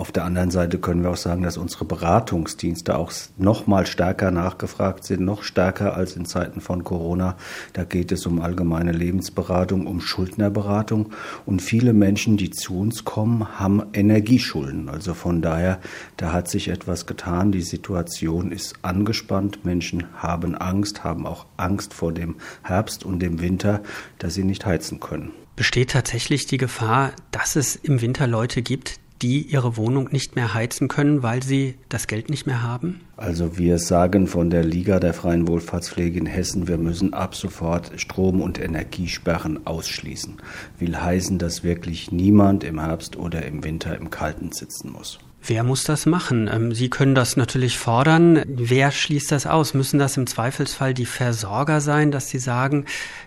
Auf 0.00 0.12
der 0.12 0.24
anderen 0.24 0.50
Seite 0.50 0.78
können 0.78 1.02
wir 1.02 1.10
auch 1.10 1.18
sagen, 1.18 1.42
dass 1.42 1.58
unsere 1.58 1.84
Beratungsdienste 1.84 2.96
auch 2.96 3.12
noch 3.36 3.66
mal 3.66 3.84
stärker 3.84 4.30
nachgefragt 4.30 5.04
sind, 5.04 5.20
noch 5.20 5.42
stärker 5.42 5.94
als 5.94 6.16
in 6.16 6.24
Zeiten 6.24 6.62
von 6.62 6.84
Corona. 6.84 7.36
Da 7.74 7.84
geht 7.84 8.10
es 8.10 8.24
um 8.24 8.40
allgemeine 8.40 8.92
Lebensberatung, 8.92 9.86
um 9.86 10.00
Schuldnerberatung. 10.00 11.12
Und 11.44 11.60
viele 11.60 11.92
Menschen, 11.92 12.38
die 12.38 12.48
zu 12.48 12.78
uns 12.78 13.04
kommen, 13.04 13.60
haben 13.60 13.82
Energieschulden. 13.92 14.88
Also 14.88 15.12
von 15.12 15.42
daher, 15.42 15.80
da 16.16 16.32
hat 16.32 16.48
sich 16.48 16.68
etwas 16.68 17.04
getan. 17.04 17.52
Die 17.52 17.60
Situation 17.60 18.52
ist 18.52 18.76
angespannt. 18.80 19.66
Menschen 19.66 20.06
haben 20.16 20.54
Angst, 20.54 21.04
haben 21.04 21.26
auch 21.26 21.44
Angst 21.58 21.92
vor 21.92 22.12
dem 22.14 22.36
Herbst 22.62 23.04
und 23.04 23.18
dem 23.18 23.42
Winter, 23.42 23.82
dass 24.16 24.32
sie 24.32 24.44
nicht 24.44 24.64
heizen 24.64 24.98
können. 24.98 25.32
Besteht 25.56 25.90
tatsächlich 25.90 26.46
die 26.46 26.56
Gefahr, 26.56 27.12
dass 27.32 27.54
es 27.54 27.76
im 27.76 28.00
Winter 28.00 28.26
Leute 28.26 28.62
gibt, 28.62 28.99
die 29.22 29.42
ihre 29.42 29.76
Wohnung 29.76 30.08
nicht 30.10 30.36
mehr 30.36 30.54
heizen 30.54 30.88
können, 30.88 31.22
weil 31.22 31.42
sie 31.42 31.74
das 31.88 32.06
Geld 32.06 32.30
nicht 32.30 32.46
mehr 32.46 32.62
haben? 32.62 33.00
Also 33.16 33.58
wir 33.58 33.78
sagen 33.78 34.26
von 34.26 34.50
der 34.50 34.64
Liga 34.64 34.98
der 34.98 35.12
freien 35.12 35.46
Wohlfahrtspflege 35.46 36.18
in 36.18 36.26
Hessen, 36.26 36.68
wir 36.68 36.78
müssen 36.78 37.12
ab 37.12 37.34
sofort 37.34 37.92
Strom- 37.96 38.40
und 38.40 38.58
Energiesperren 38.58 39.66
ausschließen. 39.66 40.38
Will 40.78 40.96
heißen, 40.96 41.38
dass 41.38 41.62
wirklich 41.62 42.12
niemand 42.12 42.64
im 42.64 42.80
Herbst 42.80 43.16
oder 43.16 43.44
im 43.44 43.62
Winter 43.62 43.96
im 43.96 44.10
Kalten 44.10 44.52
sitzen 44.52 44.90
muss. 44.92 45.18
Wer 45.42 45.64
muss 45.64 45.84
das 45.84 46.06
machen? 46.06 46.50
Ähm, 46.52 46.74
sie 46.74 46.90
können 46.90 47.14
das 47.14 47.36
natürlich 47.36 47.78
fordern. 47.78 48.42
Wer 48.46 48.90
schließt 48.90 49.32
das 49.32 49.46
aus? 49.46 49.74
Müssen 49.74 49.98
das 49.98 50.16
im 50.16 50.26
Zweifelsfall 50.26 50.92
die 50.92 51.06
Versorger 51.06 51.80
sein, 51.80 52.10
dass 52.10 52.28
sie 52.28 52.38
sagen, 52.38 52.84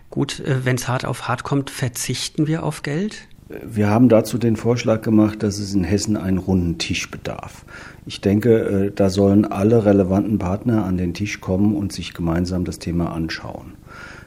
gut, 0.09 0.39
äh, 0.39 0.63
wenn 0.63 0.75
es 0.75 0.87
hart 0.87 1.05
auf 1.05 1.27
hart 1.27 1.43
kommt, 1.43 1.69
verzichten 1.69 2.45
wir 2.45 2.63
auf 2.63 2.83
Geld? 2.83 3.27
Wir 3.61 3.89
haben 3.89 4.09
dazu 4.09 4.37
den 4.37 4.55
Vorschlag 4.55 5.01
gemacht, 5.01 5.43
dass 5.43 5.59
es 5.59 5.73
in 5.73 5.83
Hessen 5.83 6.17
einen 6.17 6.37
runden 6.37 6.77
Tisch 6.77 7.09
bedarf. 7.11 7.65
Ich 8.05 8.21
denke, 8.21 8.59
äh, 8.59 8.91
da 8.93 9.09
sollen 9.09 9.45
alle 9.45 9.85
relevanten 9.85 10.39
Partner 10.39 10.85
an 10.85 10.97
den 10.97 11.13
Tisch 11.13 11.41
kommen 11.41 11.75
und 11.75 11.91
sich 11.93 12.13
gemeinsam 12.13 12.65
das 12.65 12.79
Thema 12.79 13.11
anschauen. 13.11 13.73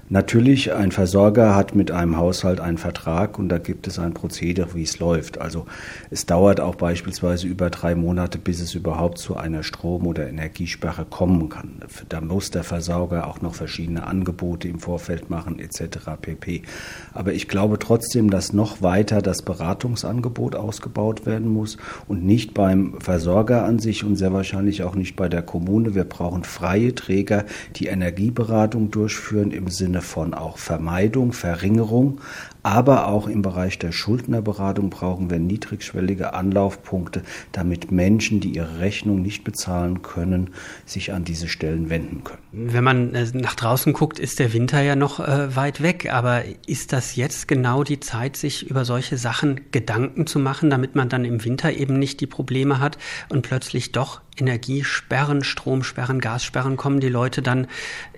Natürlich, 0.09 0.73
ein 0.73 0.93
Versorger 0.93 1.57
hat 1.57 1.75
mit 1.75 1.91
einem 1.91 2.17
Haushalt 2.17 2.61
einen 2.61 2.79
Vertrag 2.79 3.41
und 3.41 3.49
da 3.49 3.59
gibt 3.59 3.89
es 3.89 3.99
ein 3.99 4.15
Prozedere, 4.15 4.73
wie 4.75 4.85
es 4.85 5.01
läuft. 5.01 5.41
Also 5.41 5.67
es 6.11 6.27
dauert 6.27 6.61
auch 6.61 6.77
beispielsweise 6.77 7.49
über 7.49 7.71
drei 7.71 7.97
Monate, 7.97 8.39
bis 8.39 8.61
es 8.61 8.77
überhaupt 8.77 9.19
zu 9.19 9.37
einer 9.37 9.65
Strom- 9.65 10.07
oder 10.07 10.29
Energiesperre 10.29 11.07
kommen 11.07 11.49
kann. 11.49 11.81
Da 12.09 12.21
muss 12.21 12.53
der 12.53 12.63
Versorger 12.63 13.27
auch 13.27 13.41
noch 13.41 13.57
verschiedene 13.57 14.07
Angebote 14.07 14.69
im 14.69 14.79
Vorfeld 14.79 15.29
machen 15.29 15.59
etc. 15.59 15.99
pp. 16.23 16.63
Aber 17.13 17.33
ich 17.33 17.49
glaube 17.49 17.81
trotzdem, 17.81 18.31
dass 18.31 18.53
noch 18.53 18.83
weiter 18.83 19.23
das 19.23 19.43
Beratungsangebot 19.43 20.55
ausgebaut 20.55 21.27
werden 21.27 21.49
muss 21.49 21.79
und 22.07 22.25
nicht 22.25 22.55
beim 22.55 23.01
Versorger 23.01 23.65
an 23.65 23.81
sich 23.81 24.05
und 24.05 24.15
sehr 24.15 24.33
wahrscheinlich 24.33 24.85
auch 24.85 24.95
nicht 24.95 25.17
bei 25.17 25.29
der 25.29 25.43
Kommune. 25.43 25.97
Wir 25.97 26.05
brauchen 26.05 26.45
freie 26.45 26.95
Träger, 26.95 27.45
die 27.75 27.87
Energieberatung 27.87 28.93
durchführen 28.93 29.51
im 29.51 29.67
Sinne 29.67 29.96
Sinne 29.97 30.03
von 30.03 30.35
auch 30.35 30.59
Vermeidung, 30.59 31.33
Verringerung, 31.33 32.21
aber 32.67 33.07
auch 33.07 33.29
im 33.29 33.43
Bereich 33.43 33.79
der 33.79 33.93
Schuldnerberatung 33.93 34.91
brauchen 34.91 35.31
wir 35.31 35.39
niedrigschwellige 35.39 36.35
Anlaufpunkte, 36.35 37.23
damit 37.53 37.93
Menschen, 37.93 38.41
die 38.41 38.57
ihre 38.57 38.81
Rechnung 38.81 39.23
nicht 39.23 39.45
bezahlen 39.45 40.03
können, 40.03 40.51
sich 40.85 41.13
an 41.13 41.23
diese 41.23 41.47
Stellen 41.47 41.91
wenden 41.91 42.25
können. 42.25 42.41
Wenn 42.51 42.83
man 42.83 43.15
äh, 43.15 43.25
nach 43.35 43.55
draußen 43.55 43.93
guckt, 43.93 44.19
ist 44.19 44.41
der 44.41 44.53
Winter 44.53 44.83
ja 44.83 44.97
noch 44.97 45.21
äh, 45.21 45.55
weit 45.55 45.81
weg, 45.81 46.13
aber 46.13 46.43
ist 46.67 46.93
das 46.93 47.15
jetzt 47.15 47.47
genau 47.47 47.85
die 47.85 48.01
Zeit, 48.01 48.37
sich 48.37 48.69
über 48.69 48.85
solche 48.85 49.17
Sachen 49.17 49.61
Gedanken 49.71 50.27
zu 50.27 50.41
machen, 50.41 50.69
damit 50.69 50.97
man 50.97 51.09
dann 51.09 51.25
im 51.25 51.45
Winter 51.45 51.73
eben 51.73 52.01
nicht 52.01 52.21
die 52.21 52.27
Probleme 52.27 52.81
hat 52.81 52.99
und 53.29 53.43
plötzlich 53.43 53.93
doch 53.93 54.21
Energiesperren, 54.37 55.45
Stromsperren, 55.45 56.21
Gassperren 56.21 56.77
kommen, 56.77 56.99
die 56.99 57.11
Leute 57.11 57.43
dann 57.43 57.69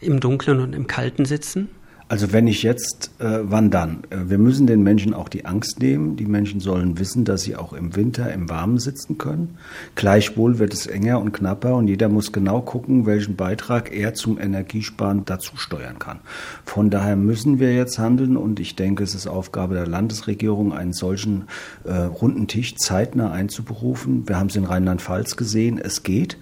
im 0.01 0.21
Dunkeln 0.21 0.61
und 0.61 0.75
im 0.75 0.87
Kalten 0.87 1.27
sitzen? 1.27 1.69
Also 2.11 2.33
wenn 2.33 2.47
ich 2.47 2.63
jetzt, 2.63 3.11
äh, 3.19 3.41
wann 3.43 3.71
dann? 3.71 4.03
Äh, 4.09 4.31
wir 4.31 4.39
müssen 4.39 4.67
den 4.67 4.83
Menschen 4.83 5.13
auch 5.13 5.29
die 5.29 5.45
Angst 5.45 5.79
nehmen. 5.81 6.17
Die 6.17 6.25
Menschen 6.25 6.59
sollen 6.59 6.99
wissen, 6.99 7.27
dass 7.27 7.43
sie 7.43 7.55
auch 7.55 7.75
im 7.75 7.97
Winter 7.97 8.33
im 8.33 8.49
Warmen 8.49 8.79
sitzen 8.79 9.19
können. 9.19 9.59
Gleichwohl 9.95 10.59
wird 10.59 10.73
es 10.73 10.87
enger 10.87 11.21
und 11.21 11.33
knapper 11.33 11.75
und 11.75 11.87
jeder 11.87 12.09
muss 12.09 12.33
genau 12.33 12.63
gucken, 12.63 13.05
welchen 13.05 13.37
Beitrag 13.37 13.95
er 13.95 14.15
zum 14.15 14.39
Energiesparen 14.39 15.27
dazu 15.27 15.59
steuern 15.59 15.99
kann. 15.99 16.21
Von 16.65 16.89
daher 16.89 17.17
müssen 17.17 17.61
wir 17.61 17.75
jetzt 17.75 17.99
handeln 17.99 18.39
und 18.39 18.59
ich 18.59 18.75
denke, 18.75 19.05
es 19.05 19.15
ist 19.15 19.27
Aufgabe 19.27 19.75
der 19.75 19.87
Landesregierung, 19.87 20.73
einen 20.73 20.95
solchen 20.95 21.45
äh, 21.85 21.93
runden 21.93 22.47
Tisch 22.47 22.75
zeitnah 22.77 23.33
einzuberufen. 23.33 24.27
Wir 24.27 24.39
haben 24.39 24.47
es 24.47 24.57
in 24.57 24.65
Rheinland-Pfalz 24.65 25.37
gesehen, 25.37 25.79
es 25.79 26.03
geht 26.03 26.39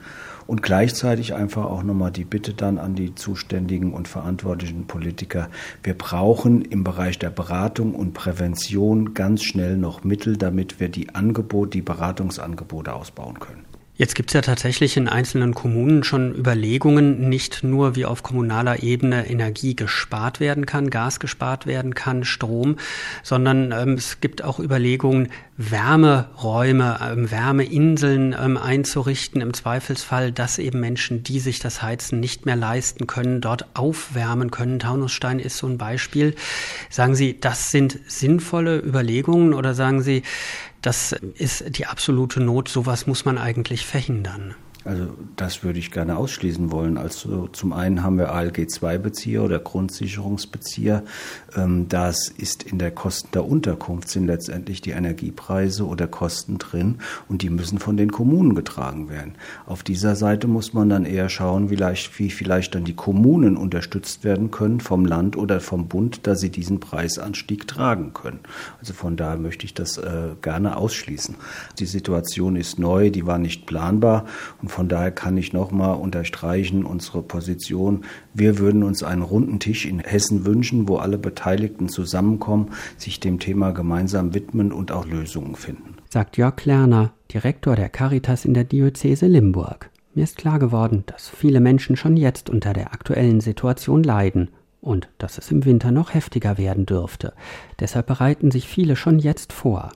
und 0.46 0.62
gleichzeitig 0.62 1.35
einfach 1.35 1.64
auch 1.64 1.82
nochmal 1.82 2.11
die 2.11 2.24
Bitte 2.24 2.54
dann 2.54 2.78
an 2.78 2.94
die 2.94 3.14
zuständigen 3.14 3.92
und 3.92 4.09
verantwortlichen 4.09 4.87
Politiker. 4.87 5.48
Wir 5.82 5.94
brauchen 5.94 6.62
im 6.62 6.85
Bereich 6.85 7.18
der 7.18 7.30
Beratung 7.30 7.94
und 7.94 8.14
Prävention 8.14 9.14
ganz 9.14 9.42
schnell 9.42 9.76
noch 9.76 10.04
Mittel, 10.04 10.37
damit 10.37 10.80
wir 10.80 10.88
die 10.88 11.14
Angebote, 11.14 11.70
die 11.70 11.82
Beratungsangebote 11.82 12.94
ausbauen 12.94 13.38
können. 13.38 13.65
Jetzt 13.98 14.14
gibt 14.14 14.28
es 14.28 14.35
ja 14.35 14.42
tatsächlich 14.42 14.98
in 14.98 15.09
einzelnen 15.09 15.54
Kommunen 15.54 16.04
schon 16.04 16.35
Überlegungen, 16.35 17.30
nicht 17.30 17.64
nur 17.64 17.96
wie 17.96 18.04
auf 18.04 18.22
kommunaler 18.22 18.82
Ebene 18.82 19.26
Energie 19.26 19.74
gespart 19.74 20.38
werden 20.38 20.66
kann, 20.66 20.90
Gas 20.90 21.18
gespart 21.18 21.66
werden 21.66 21.94
kann, 21.94 22.24
Strom, 22.24 22.76
sondern 23.22 23.72
ähm, 23.72 23.94
es 23.94 24.20
gibt 24.20 24.44
auch 24.44 24.59
Überlegungen, 24.59 25.28
Wärmeräume, 25.56 26.98
ähm, 27.02 27.30
Wärmeinseln 27.30 28.37
ähm, 28.38 28.59
einzurichten, 28.59 29.40
im 29.40 29.54
Zweifelsfall, 29.54 30.30
dass 30.30 30.59
eben 30.59 30.78
Menschen, 30.80 31.22
die 31.22 31.40
sich 31.40 31.59
das 31.59 31.80
Heizen 31.80 32.20
nicht 32.20 32.44
mehr 32.44 32.56
leisten 32.56 33.06
können, 33.06 33.40
dort 33.40 33.64
aufwärmen 33.74 34.50
können. 34.50 34.78
Taunusstein 34.78 35.38
ist 35.38 35.56
so 35.56 35.66
ein 35.66 35.78
Beispiel. 35.78 36.35
Sagen 36.90 37.14
Sie, 37.14 37.40
das 37.40 37.70
sind 37.70 37.98
sinnvolle 38.06 38.78
Überlegungen 38.78 39.54
oder 39.54 39.72
sagen 39.72 40.02
Sie, 40.02 40.22
das 40.87 41.11
ist 41.35 41.77
die 41.77 41.87
absolute 41.87 42.40
Not. 42.40 42.68
Sowas 42.68 43.09
muss 43.09 43.25
man 43.25 43.38
eigentlich 43.38 43.85
verhindern. 43.85 44.55
Also 44.87 45.09
das 45.37 45.64
würde 45.64 45.79
ich 45.79 45.90
gerne 45.90 46.16
ausschließen 46.16 46.70
wollen. 46.70 46.96
Also 46.96 47.49
zum 47.49 47.72
einen 47.72 48.03
haben 48.03 48.18
wir 48.18 48.33
ALG-2-Bezieher 48.33 49.42
oder 49.42 49.59
Grundsicherungsbezieher. 49.59 51.03
Ähm, 51.57 51.88
das 51.88 52.29
ist 52.29 52.62
in 52.62 52.79
der 52.79 52.90
Kosten 52.90 53.29
der 53.33 53.44
Unterkunft 53.44 54.09
sind 54.09 54.27
letztendlich 54.27 54.81
die 54.81 54.90
Energiepreise 54.90 55.87
oder 55.87 56.07
Kosten 56.07 56.59
drin 56.59 56.99
und 57.29 57.42
die 57.42 57.51
müssen 57.51 57.79
von 57.79 57.96
den 57.96 58.12
Kommunen 58.12 58.55
getragen 58.55 59.09
werden. 59.09 59.35
Auf 59.66 59.83
dieser 59.83 60.16
Seite 60.16 60.46
muss 60.46 60.72
man 60.72 60.88
dann 60.88 61.05
eher 61.05 61.29
schauen, 61.29 61.70
wie 61.70 62.31
vielleicht 62.31 62.75
dann 62.75 62.85
die 62.85 62.94
Kommunen 62.94 63.57
unterstützt 63.57 64.25
werden 64.25 64.51
können 64.51 64.81
vom 64.81 65.05
Land 65.05 65.37
oder 65.37 65.61
vom 65.61 65.88
Bund, 65.88 66.27
dass 66.27 66.40
sie 66.40 66.51
diesen 66.51 66.81
Preisanstieg 66.81 67.66
tragen 67.66 68.12
können. 68.14 68.40
Also 68.81 68.94
von 68.94 69.16
daher 69.16 69.38
möchte 69.38 69.64
ich 69.64 69.75
das 69.75 69.99
äh, 69.99 70.35
gerne 70.42 70.77
ausschließen. 70.77 71.35
Die 71.79 71.87
Situation 71.87 72.57
ist 72.57 72.79
neu, 72.79 73.11
die 73.11 73.27
war 73.27 73.38
nicht 73.38 73.66
planbar 73.66 74.27
und 74.62 74.70
von 74.76 74.90
daher 74.90 75.10
kann 75.10 75.38
ich 75.38 75.54
nochmal 75.54 75.96
unterstreichen 75.96 76.84
unsere 76.84 77.22
Position. 77.22 78.04
Wir 78.34 78.58
würden 78.58 78.82
uns 78.82 79.02
einen 79.02 79.22
runden 79.22 79.58
Tisch 79.58 79.86
in 79.86 80.00
Hessen 80.00 80.44
wünschen, 80.44 80.86
wo 80.86 80.96
alle 80.96 81.16
Beteiligten 81.16 81.88
zusammenkommen, 81.88 82.72
sich 82.98 83.18
dem 83.18 83.38
Thema 83.38 83.70
gemeinsam 83.70 84.34
widmen 84.34 84.72
und 84.72 84.92
auch 84.92 85.06
Lösungen 85.06 85.54
finden. 85.56 85.94
Sagt 86.10 86.36
Jörg 86.36 86.56
Klerner, 86.56 87.14
Direktor 87.32 87.74
der 87.74 87.88
Caritas 87.88 88.44
in 88.44 88.52
der 88.52 88.64
Diözese 88.64 89.28
Limburg. 89.28 89.88
Mir 90.14 90.24
ist 90.24 90.36
klar 90.36 90.58
geworden, 90.58 91.04
dass 91.06 91.26
viele 91.26 91.60
Menschen 91.60 91.96
schon 91.96 92.18
jetzt 92.18 92.50
unter 92.50 92.74
der 92.74 92.92
aktuellen 92.92 93.40
Situation 93.40 94.02
leiden 94.02 94.50
und 94.82 95.08
dass 95.16 95.38
es 95.38 95.50
im 95.50 95.64
Winter 95.64 95.90
noch 95.90 96.12
heftiger 96.12 96.58
werden 96.58 96.84
dürfte. 96.84 97.32
Deshalb 97.80 98.08
bereiten 98.08 98.50
sich 98.50 98.68
viele 98.68 98.94
schon 98.94 99.18
jetzt 99.20 99.54
vor. 99.54 99.92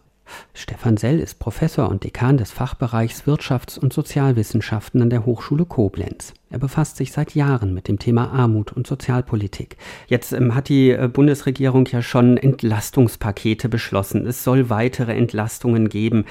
Stefan 0.55 0.97
Sell 0.97 1.21
ist 1.21 1.39
Professor 1.39 1.89
und 1.89 2.05
Dekan 2.05 2.37
des 2.37 2.51
Fachbereichs 2.51 3.25
Wirtschafts- 3.27 3.79
und 3.79 3.93
Sozialwissenschaften 3.93 5.03
an 5.03 5.11
der 5.11 5.27
Hochschule 5.27 5.65
Koblenz. 5.65 6.35
Er 6.51 6.59
befasst 6.59 6.97
sich 6.97 7.13
seit 7.13 7.35
Jahren 7.35 7.75
mit 7.75 7.89
dem 7.89 7.99
Thema 7.99 8.33
Armut 8.33 8.73
und 8.73 8.87
Sozialpolitik. 8.87 9.77
Jetzt 10.09 10.33
ähm, 10.33 10.55
hat 10.55 10.69
die 10.69 10.91
äh, 10.91 11.09
Bundesregierung 11.09 11.87
ja 11.87 12.03
schon 12.03 12.37
Entlastungspakete 12.37 13.69
beschlossen. 13.69 14.27
Es 14.27 14.43
soll 14.45 14.71
weitere 14.71 15.15
Entlastungen 15.15 15.89
geben. 15.89 16.25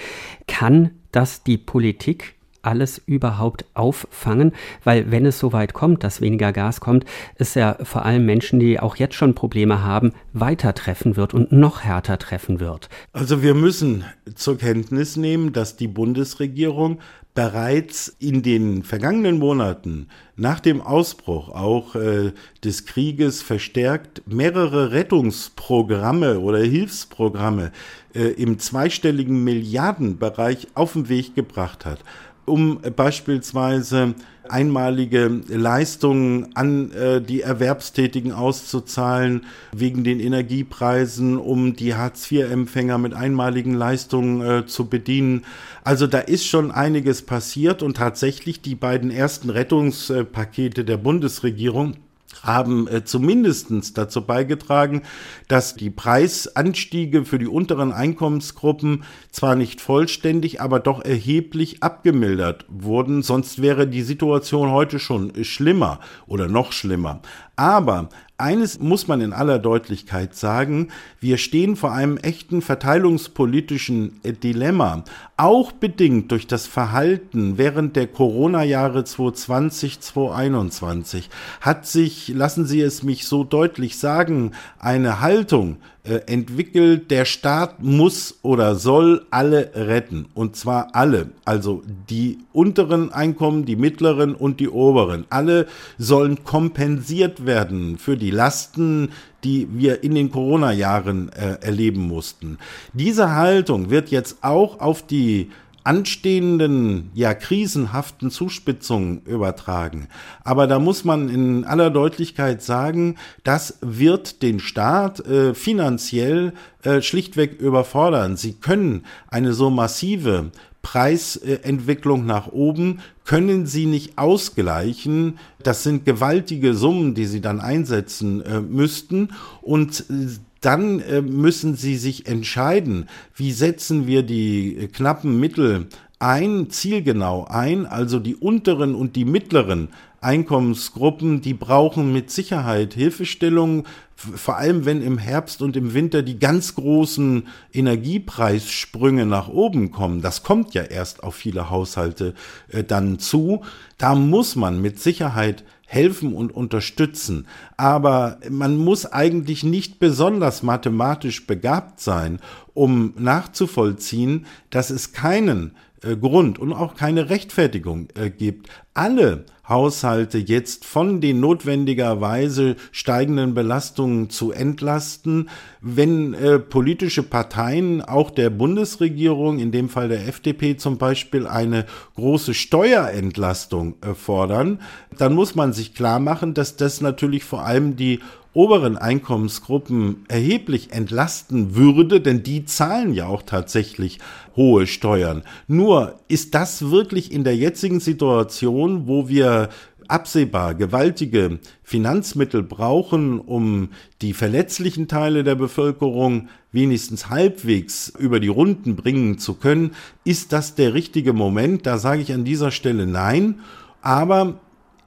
Kann 0.47 0.91
das 1.12 1.43
die 1.43 1.57
Politik 1.57 2.38
alles 2.62 3.02
überhaupt 3.06 3.65
auffangen? 3.74 4.54
Weil 4.84 5.12
wenn 5.12 5.26
es 5.26 5.39
so 5.39 5.54
weit 5.54 5.74
kommt, 5.74 6.04
dass 6.04 6.22
weniger 6.22 6.52
Gas 6.52 6.80
kommt, 6.80 7.06
es 7.36 7.56
ja 7.56 7.78
vor 7.84 8.06
allem 8.06 8.26
Menschen, 8.26 8.60
die 8.60 8.80
auch 8.80 8.95
jetzt 8.95 9.15
schon 9.15 9.36
Probleme 9.36 9.84
haben, 9.84 10.13
weiter 10.34 10.74
treffen 10.74 11.15
wird 11.15 11.34
und 11.34 11.52
noch 11.52 11.82
härter 11.82 12.17
treffen 12.17 12.60
wird. 12.60 12.89
Also 13.13 13.41
wir 13.41 13.54
müssen 13.54 14.04
zur 14.36 14.58
Kenntnis 14.58 15.17
nehmen, 15.17 15.54
dass 15.54 15.76
die 15.76 15.88
Bundesregierung 15.88 17.00
bereits 17.39 18.13
in 18.19 18.41
den 18.41 18.84
vergangenen 18.84 19.39
Monaten 19.39 20.08
nach 20.36 20.60
dem 20.60 20.82
Ausbruch 20.82 21.50
auch 21.50 21.95
äh, 21.95 22.34
des 22.63 22.86
Krieges 22.86 23.41
verstärkt 23.41 24.24
mehrere 24.26 24.91
Rettungsprogramme 24.91 26.39
oder 26.39 26.60
Hilfsprogramme 26.60 27.72
äh, 28.13 28.30
im 28.32 28.60
zweistelligen 28.60 29.43
Milliardenbereich 29.43 30.67
auf 30.74 30.93
den 30.93 31.08
Weg 31.08 31.36
gebracht 31.36 31.86
hat 31.86 32.00
um 32.49 32.79
beispielsweise 32.95 34.15
einmalige 34.49 35.41
Leistungen 35.47 36.55
an 36.55 36.91
äh, 36.91 37.21
die 37.21 37.41
Erwerbstätigen 37.41 38.31
auszuzahlen 38.31 39.45
wegen 39.71 40.03
den 40.03 40.19
Energiepreisen, 40.19 41.38
um 41.38 41.75
die 41.75 41.95
Hartz-IV-Empfänger 41.95 42.97
mit 42.97 43.13
einmaligen 43.13 43.73
Leistungen 43.73 44.41
äh, 44.41 44.65
zu 44.65 44.89
bedienen. 44.89 45.45
Also 45.83 46.07
da 46.07 46.19
ist 46.19 46.47
schon 46.47 46.71
einiges 46.71 47.21
passiert 47.21 47.83
und 47.83 47.97
tatsächlich 47.97 48.62
die 48.62 48.75
beiden 48.75 49.12
ersten 49.12 49.49
Rettungspakete 49.49 50.83
der 50.83 50.97
Bundesregierung 50.97 51.95
haben 52.43 52.87
äh, 52.87 53.03
zumindest 53.03 53.97
dazu 53.97 54.25
beigetragen, 54.25 55.01
dass 55.47 55.75
die 55.75 55.89
Preisanstiege 55.89 57.25
für 57.25 57.39
die 57.39 57.47
unteren 57.47 57.91
Einkommensgruppen 57.91 59.03
zwar 59.31 59.55
nicht 59.55 59.81
vollständig, 59.81 60.61
aber 60.61 60.79
doch 60.79 61.03
erheblich 61.03 61.83
abgemildert 61.83 62.65
wurden. 62.69 63.21
Sonst 63.23 63.61
wäre 63.61 63.87
die 63.87 64.03
Situation 64.03 64.71
heute 64.71 64.99
schon 64.99 65.43
schlimmer 65.43 65.99
oder 66.27 66.47
noch 66.47 66.71
schlimmer. 66.71 67.21
Aber 67.55 68.09
eines 68.39 68.80
muss 68.80 69.08
man 69.08 69.21
in 69.21 69.34
aller 69.34 69.60
Deutlichkeit 69.60 70.36
sagen, 70.36 70.89
wir 71.19 71.38
stehen 71.38 71.75
vor 71.75 71.91
einem 71.91 72.17
echten 72.17 72.62
verteilungspolitischen 72.62 74.19
Dilemma, 74.23 75.04
auch 75.38 75.71
bedingt 75.71 76.32
durch 76.32 76.47
das 76.47 76.65
Verhalten 76.65 77.58
während 77.58 77.95
der 77.95 78.08
Corona-Jahre 78.08 79.04
2020, 79.04 79.99
2021 79.99 81.30
hat 81.62 81.86
sich, 81.86 82.30
lassen 82.30 82.65
Sie 82.65 82.82
es 82.82 83.04
mich 83.04 83.25
so 83.25 83.43
deutlich 83.43 83.97
sagen, 83.97 84.52
eine 84.80 85.21
Haltung 85.21 85.78
entwickelt, 86.10 87.12
der 87.12 87.26
Staat 87.26 87.82
muss 87.84 88.39
oder 88.41 88.76
soll 88.76 89.26
alle 89.32 89.72
retten. 89.76 90.28
Und 90.34 90.56
zwar 90.56 90.95
alle. 90.95 91.30
Also 91.45 91.84
die 92.10 92.39
unteren 92.54 93.12
Einkommen, 93.12 93.65
die 93.65 93.76
mittleren 93.76 94.36
und 94.36 94.60
die 94.60 94.69
oberen. 94.69 95.26
Alle 95.30 95.67
sollen 95.98 96.43
kompensiert 96.43 97.45
werden 97.45 97.98
für 97.98 98.17
die 98.17 98.32
Lasten, 98.32 99.10
die 99.43 99.67
wir 99.72 100.04
in 100.04 100.15
den 100.15 100.32
Corona-Jahren 100.32 101.30
äh, 101.30 101.58
erleben 101.62 102.08
mussten. 102.08 102.58
Diese 102.93 103.36
Haltung 103.36 103.89
wird 103.89 104.10
jetzt 104.10 104.38
auch 104.41 104.80
auf 104.80 105.06
die 105.06 105.50
anstehenden, 105.83 107.11
ja, 107.13 107.33
krisenhaften 107.33 108.31
Zuspitzungen 108.31 109.21
übertragen. 109.23 110.07
Aber 110.43 110.67
da 110.67 110.79
muss 110.79 111.05
man 111.05 111.29
in 111.29 111.65
aller 111.65 111.89
Deutlichkeit 111.89 112.61
sagen, 112.61 113.15
das 113.43 113.77
wird 113.81 114.41
den 114.41 114.59
Staat 114.59 115.19
äh, 115.25 115.53
finanziell 115.53 116.53
äh, 116.83 117.01
schlichtweg 117.01 117.59
überfordern. 117.59 118.37
Sie 118.37 118.53
können 118.53 119.05
eine 119.29 119.53
so 119.53 119.69
massive 119.69 120.51
Preisentwicklung 120.81 122.25
nach 122.25 122.47
oben 122.47 123.01
können 123.25 123.67
sie 123.67 123.85
nicht 123.85 124.17
ausgleichen. 124.17 125.37
Das 125.61 125.83
sind 125.83 126.03
gewaltige 126.03 126.73
Summen, 126.73 127.13
die 127.13 127.25
sie 127.25 127.41
dann 127.41 127.59
einsetzen 127.59 128.41
äh, 128.41 128.59
müssten. 128.59 129.33
Und 129.61 130.05
äh, 130.09 130.39
dann 130.62 131.00
äh, 131.00 131.22
müssen 131.22 131.76
sie 131.76 131.95
sich 131.95 132.28
entscheiden, 132.28 133.08
wie 133.36 133.52
setzen 133.52 134.08
wir 134.08 134.24
die 134.24 134.76
äh, 134.76 134.88
knappen 134.88 135.39
Mittel 135.39 135.88
ein, 136.19 136.69
zielgenau 136.69 137.45
ein, 137.45 137.86
also 137.86 138.19
die 138.19 138.36
unteren 138.36 138.93
und 138.93 139.15
die 139.15 139.26
mittleren 139.26 139.89
Einkommensgruppen, 140.22 141.39
die 141.39 141.54
brauchen 141.54 142.12
mit 142.12 142.30
Sicherheit 142.30 142.93
Hilfestellung, 142.93 143.86
vor 144.15 144.58
allem 144.58 144.84
wenn 144.84 145.02
im 145.02 145.17
Herbst 145.17 145.62
und 145.62 145.78
im 145.78 145.93
Winter 145.93 146.22
die 146.22 146.39
ganz 146.39 146.76
großen 146.76 147.48
Energiepreissprünge 147.72 149.26
nach 149.26 149.48
oben 149.48 149.91
kommen. 149.91 150.22
Das 150.22 150.43
kommt 150.43 150.74
ja 150.74 150.84
erst 150.84 151.24
auf 151.24 151.36
viele 151.36 151.69
Haushalte 151.69 152.34
äh, 152.67 152.84
dann 152.84 153.19
zu. 153.19 153.62
Da 153.98 154.13
muss 154.13 154.58
man 154.58 154.82
mit 154.82 155.00
Sicherheit 155.00 155.63
helfen 155.89 156.34
und 156.34 156.56
unterstützen. 156.56 157.47
Aber 157.75 158.38
man 158.47 158.78
muss 158.78 159.08
eigentlich 159.08 159.63
nicht 159.63 159.97
besonders 159.97 160.62
mathematisch 160.62 161.47
begabt 161.47 161.99
sein, 161.99 162.39
um 162.75 163.13
nachzuvollziehen, 163.17 164.45
dass 164.69 164.91
es 164.91 165.13
keinen 165.13 165.75
äh, 166.04 166.15
Grund 166.15 166.60
und 166.60 166.73
auch 166.73 166.95
keine 166.95 167.32
Rechtfertigung 167.32 168.08
äh, 168.13 168.30
gibt, 168.30 168.69
alle 168.93 169.45
Haushalte 169.69 170.39
jetzt 170.39 170.84
von 170.84 171.21
den 171.21 171.39
notwendigerweise 171.39 172.75
steigenden 172.91 173.53
Belastungen 173.53 174.29
zu 174.29 174.51
entlasten, 174.51 175.49
wenn 175.79 176.34
äh, 176.34 176.60
politische 176.60 177.23
Parteien, 177.23 178.01
auch 178.01 178.32
der 178.32 178.49
Bundesregierung, 178.49 179.60
in 179.60 179.71
dem 179.71 179.88
Fall 179.88 180.10
der 180.10 180.27
FDP 180.27 180.75
zum 180.75 180.97
Beispiel, 180.97 181.47
eine 181.47 181.86
große 182.15 182.53
Steuerentlastung 182.53 183.95
äh, 184.01 184.13
fordern, 184.15 184.82
dann 185.17 185.36
muss 185.36 185.55
man 185.55 185.71
sich 185.71 185.93
klar 185.93 186.19
machen, 186.19 186.53
dass 186.53 186.75
das 186.75 186.99
natürlich 187.01 187.43
vor 187.43 187.63
allem 187.63 187.95
die 187.95 188.19
oberen 188.60 188.98
Einkommensgruppen 188.98 190.26
erheblich 190.28 190.91
entlasten 190.91 191.76
würde, 191.78 192.19
denn 192.19 192.43
die 192.43 192.65
zahlen 192.65 193.13
ja 193.13 193.26
auch 193.26 193.41
tatsächlich 193.41 194.19
hohe 194.54 194.86
Steuern. 194.86 195.43
Nur 195.69 196.19
ist 196.28 196.56
das 196.56 196.91
wirklich 196.91 197.32
in 197.32 197.45
der 197.45 197.56
jetzigen 197.56 198.02
Situation, 198.02 199.08
wo 199.08 199.30
wir 199.30 199.69
absehbar 200.10 200.76
gewaltige 200.76 201.60
Finanzmittel 201.84 202.62
brauchen, 202.62 203.39
um 203.39 203.91
die 204.22 204.34
verletzlichen 204.34 205.08
Teile 205.08 205.45
der 205.45 205.56
Bevölkerung 205.56 206.50
wenigstens 206.74 207.30
halbwegs 207.30 208.12
über 208.19 208.41
die 208.41 208.50
Runden 208.50 208.98
bringen 208.98 209.38
zu 209.38 209.54
können, 209.54 209.91
ist 210.26 210.52
das 210.52 210.76
der 210.76 210.93
richtige 210.93 211.32
Moment? 211.32 211.86
Da 211.86 211.98
sage 211.98 212.22
ich 212.22 212.34
an 212.34 212.43
dieser 212.43 212.72
Stelle 212.72 213.08
nein. 213.08 213.62
Aber 214.02 214.60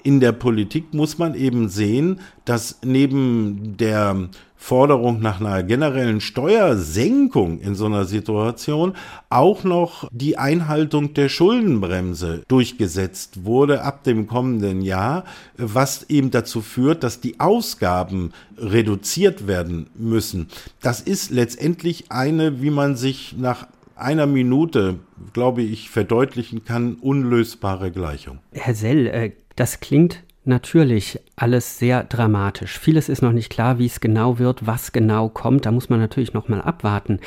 in 0.03 0.21
der 0.21 0.33
Politik 0.33 0.95
muss 0.95 1.19
man 1.19 1.35
eben 1.35 1.69
sehen, 1.69 2.21
dass 2.45 2.79
neben 2.85 3.77
der 3.77 4.29
Forderung 4.63 5.21
nach 5.21 5.41
einer 5.41 5.65
generellen 5.65 6.21
Steuersenkung 6.21 7.59
in 7.61 7.75
so 7.75 7.87
einer 7.87 8.05
Situation 8.05 8.95
auch 9.29 9.65
noch 9.65 10.09
die 10.13 10.39
Einhaltung 10.39 11.15
der 11.15 11.29
Schuldenbremse 11.29 12.45
durchgesetzt 12.47 13.45
wurde 13.45 13.83
ab 13.83 14.05
dem 14.05 14.29
kommenden 14.29 14.81
Jahr, 14.81 15.25
was 15.57 16.09
eben 16.09 16.31
dazu 16.31 16.61
führt, 16.61 17.03
dass 17.03 17.21
die 17.21 17.41
Ausgaben 17.41 18.33
reduziert 18.57 19.49
werden 19.49 19.91
müssen. 19.97 20.47
Das 20.81 21.01
ist 21.01 21.33
letztendlich 21.33 22.13
eine, 22.13 22.63
wie 22.63 22.71
man 22.71 22.95
sich 22.95 23.35
nach 23.37 23.67
einer 23.97 24.27
Minute, 24.27 24.99
glaube 25.33 25.63
ich, 25.63 25.91
verdeutlichen 25.91 26.65
kann, 26.65 26.95
unlösbare 26.95 27.91
Gleichung. 27.91 28.39
Herr 28.53 28.75
Sell, 28.75 29.07
äh, 29.07 29.33
das 29.63 29.79
klingt 29.79 30.25
natürlich 30.45 31.21
alles 31.37 31.79
sehr 31.79 32.03
dramatisch. 32.03 32.81
Vieles 32.81 33.09
ist 33.09 33.23
noch 33.23 33.31
nicht 33.31 33.49
klar, 33.49 33.79
wie 33.79 33.87
es 33.87 34.01
genau 34.01 34.41
wird, 34.41 34.67
was 34.67 34.91
genau 34.91 35.29
kommt. 35.29 35.67
Da 35.67 35.71
muss 35.71 35.89
man 35.89 36.01
natürlich 36.01 36.33
noch 36.33 36.49
mal 36.49 36.61
abwarten. 36.61 37.21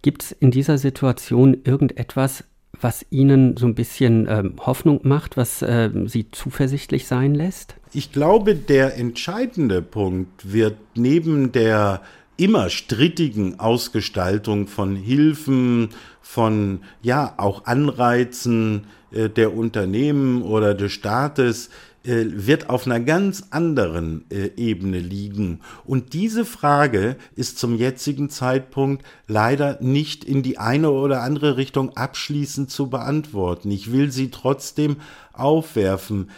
Gibt 0.00 0.22
es 0.22 0.32
in 0.32 0.50
dieser 0.50 0.78
Situation 0.78 1.54
irgendetwas, 1.64 2.44
was 2.80 3.04
Ihnen 3.10 3.58
so 3.58 3.66
ein 3.66 3.74
bisschen 3.74 4.26
äh, 4.26 4.42
Hoffnung 4.60 5.00
macht, 5.02 5.36
was 5.36 5.60
äh, 5.60 5.90
Sie 6.06 6.30
zuversichtlich 6.30 7.06
sein 7.06 7.34
lässt? 7.34 7.74
Ich 7.92 8.10
glaube, 8.10 8.54
der 8.54 8.96
entscheidende 8.96 9.82
Punkt 9.82 10.50
wird 10.50 10.78
neben 10.94 11.52
der 11.52 12.00
immer 12.42 12.70
strittigen 12.70 13.60
Ausgestaltung 13.60 14.66
von 14.66 14.96
Hilfen, 14.96 15.90
von 16.20 16.80
ja 17.00 17.34
auch 17.36 17.66
Anreizen 17.66 18.88
äh, 19.12 19.28
der 19.28 19.54
Unternehmen 19.54 20.42
oder 20.42 20.74
des 20.74 20.90
Staates 20.90 21.70
äh, 22.02 22.24
wird 22.26 22.68
auf 22.68 22.84
einer 22.84 22.98
ganz 22.98 23.44
anderen 23.50 24.24
äh, 24.28 24.50
Ebene 24.56 24.98
liegen. 24.98 25.60
Und 25.84 26.14
diese 26.14 26.44
Frage 26.44 27.14
ist 27.36 27.58
zum 27.58 27.76
jetzigen 27.76 28.28
Zeitpunkt 28.28 29.04
leider 29.28 29.78
nicht 29.80 30.24
in 30.24 30.42
die 30.42 30.58
eine 30.58 30.90
oder 30.90 31.22
andere 31.22 31.56
Richtung 31.56 31.96
abschließend 31.96 32.72
zu 32.72 32.90
beantworten. 32.90 33.70
Ich 33.70 33.92
will 33.92 34.10
sie 34.10 34.32
trotzdem 34.32 34.96
aufwerfen. 35.32 36.28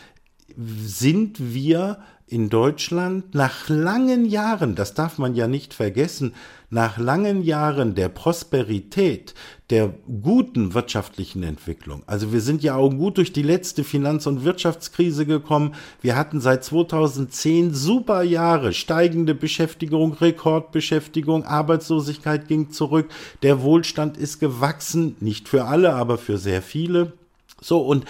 Sind 0.55 1.55
wir 1.55 1.97
in 2.27 2.49
Deutschland 2.49 3.35
nach 3.35 3.69
langen 3.69 4.25
Jahren, 4.25 4.75
das 4.75 4.95
darf 4.95 5.19
man 5.19 5.35
ja 5.35 5.47
nicht 5.47 5.75
vergessen, 5.75 6.35
nach 6.71 6.97
langen 6.97 7.43
Jahren 7.43 7.95
der 7.95 8.09
Prosperität, 8.09 9.35
der 9.71 9.95
guten 10.23 10.73
wirtschaftlichen 10.75 11.43
Entwicklung. 11.43 12.03
Also 12.07 12.33
wir 12.33 12.41
sind 12.41 12.63
ja 12.63 12.77
auch 12.77 12.91
gut 12.91 13.19
durch 13.19 13.33
die 13.33 13.43
letzte 13.43 13.85
Finanz- 13.85 14.27
und 14.27 14.43
Wirtschaftskrise 14.43 15.27
gekommen. 15.27 15.75
Wir 16.01 16.17
hatten 16.17 16.41
seit 16.41 16.65
2010 16.65 17.75
super 17.75 18.23
Jahre, 18.23 18.73
steigende 18.73 19.35
Beschäftigung, 19.35 20.15
Rekordbeschäftigung, 20.15 21.45
Arbeitslosigkeit 21.45 22.49
ging 22.49 22.71
zurück, 22.71 23.11
der 23.43 23.63
Wohlstand 23.63 24.17
ist 24.17 24.41
gewachsen, 24.41 25.17
nicht 25.21 25.49
für 25.49 25.67
alle, 25.67 25.95
aber 25.95 26.17
für 26.17 26.39
sehr 26.39 26.63
viele. 26.63 27.13
So 27.61 27.81
und 27.83 28.07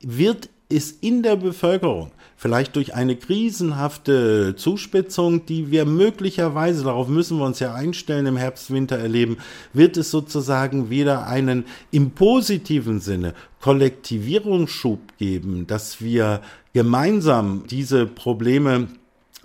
wird 0.00 0.50
es 0.68 0.92
in 0.92 1.22
der 1.22 1.36
Bevölkerung 1.36 2.12
vielleicht 2.36 2.76
durch 2.76 2.94
eine 2.94 3.16
krisenhafte 3.16 4.54
Zuspitzung, 4.56 5.46
die 5.46 5.70
wir 5.70 5.86
möglicherweise, 5.86 6.84
darauf 6.84 7.08
müssen 7.08 7.38
wir 7.38 7.46
uns 7.46 7.60
ja 7.60 7.74
einstellen, 7.74 8.26
im 8.26 8.36
Herbst, 8.36 8.70
Winter 8.70 8.98
erleben, 8.98 9.38
wird 9.72 9.96
es 9.96 10.10
sozusagen 10.10 10.90
wieder 10.90 11.26
einen 11.26 11.64
im 11.90 12.10
positiven 12.10 13.00
Sinne 13.00 13.34
Kollektivierungsschub 13.60 15.16
geben, 15.18 15.66
dass 15.66 16.00
wir 16.00 16.42
gemeinsam 16.72 17.64
diese 17.68 18.06
Probleme 18.06 18.88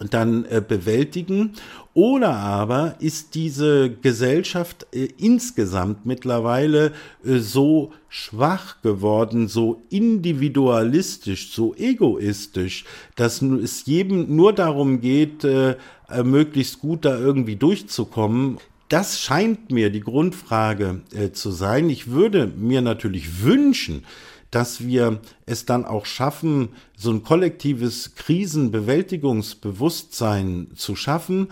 dann 0.09 0.45
äh, 0.45 0.61
bewältigen 0.65 1.53
oder 1.93 2.35
aber 2.35 2.95
ist 2.99 3.35
diese 3.35 3.89
Gesellschaft 3.89 4.87
äh, 4.93 5.09
insgesamt 5.17 6.05
mittlerweile 6.05 6.93
äh, 7.25 7.39
so 7.39 7.91
schwach 8.07 8.81
geworden, 8.81 9.47
so 9.47 9.81
individualistisch, 9.89 11.51
so 11.51 11.75
egoistisch, 11.75 12.85
dass 13.15 13.41
es 13.41 13.85
jedem 13.85 14.35
nur 14.35 14.53
darum 14.53 15.01
geht, 15.01 15.43
äh, 15.43 15.75
äh, 16.09 16.23
möglichst 16.23 16.79
gut 16.79 17.05
da 17.05 17.17
irgendwie 17.17 17.57
durchzukommen. 17.57 18.57
Das 18.87 19.19
scheint 19.19 19.71
mir 19.71 19.89
die 19.89 20.01
Grundfrage 20.01 21.01
äh, 21.13 21.31
zu 21.31 21.51
sein. 21.51 21.89
Ich 21.89 22.11
würde 22.11 22.47
mir 22.47 22.81
natürlich 22.81 23.43
wünschen, 23.43 24.03
dass 24.51 24.85
wir 24.85 25.19
es 25.45 25.65
dann 25.65 25.85
auch 25.85 26.05
schaffen, 26.05 26.69
so 26.97 27.11
ein 27.11 27.23
kollektives 27.23 28.15
Krisenbewältigungsbewusstsein 28.15 30.67
zu 30.75 30.97
schaffen, 30.97 31.47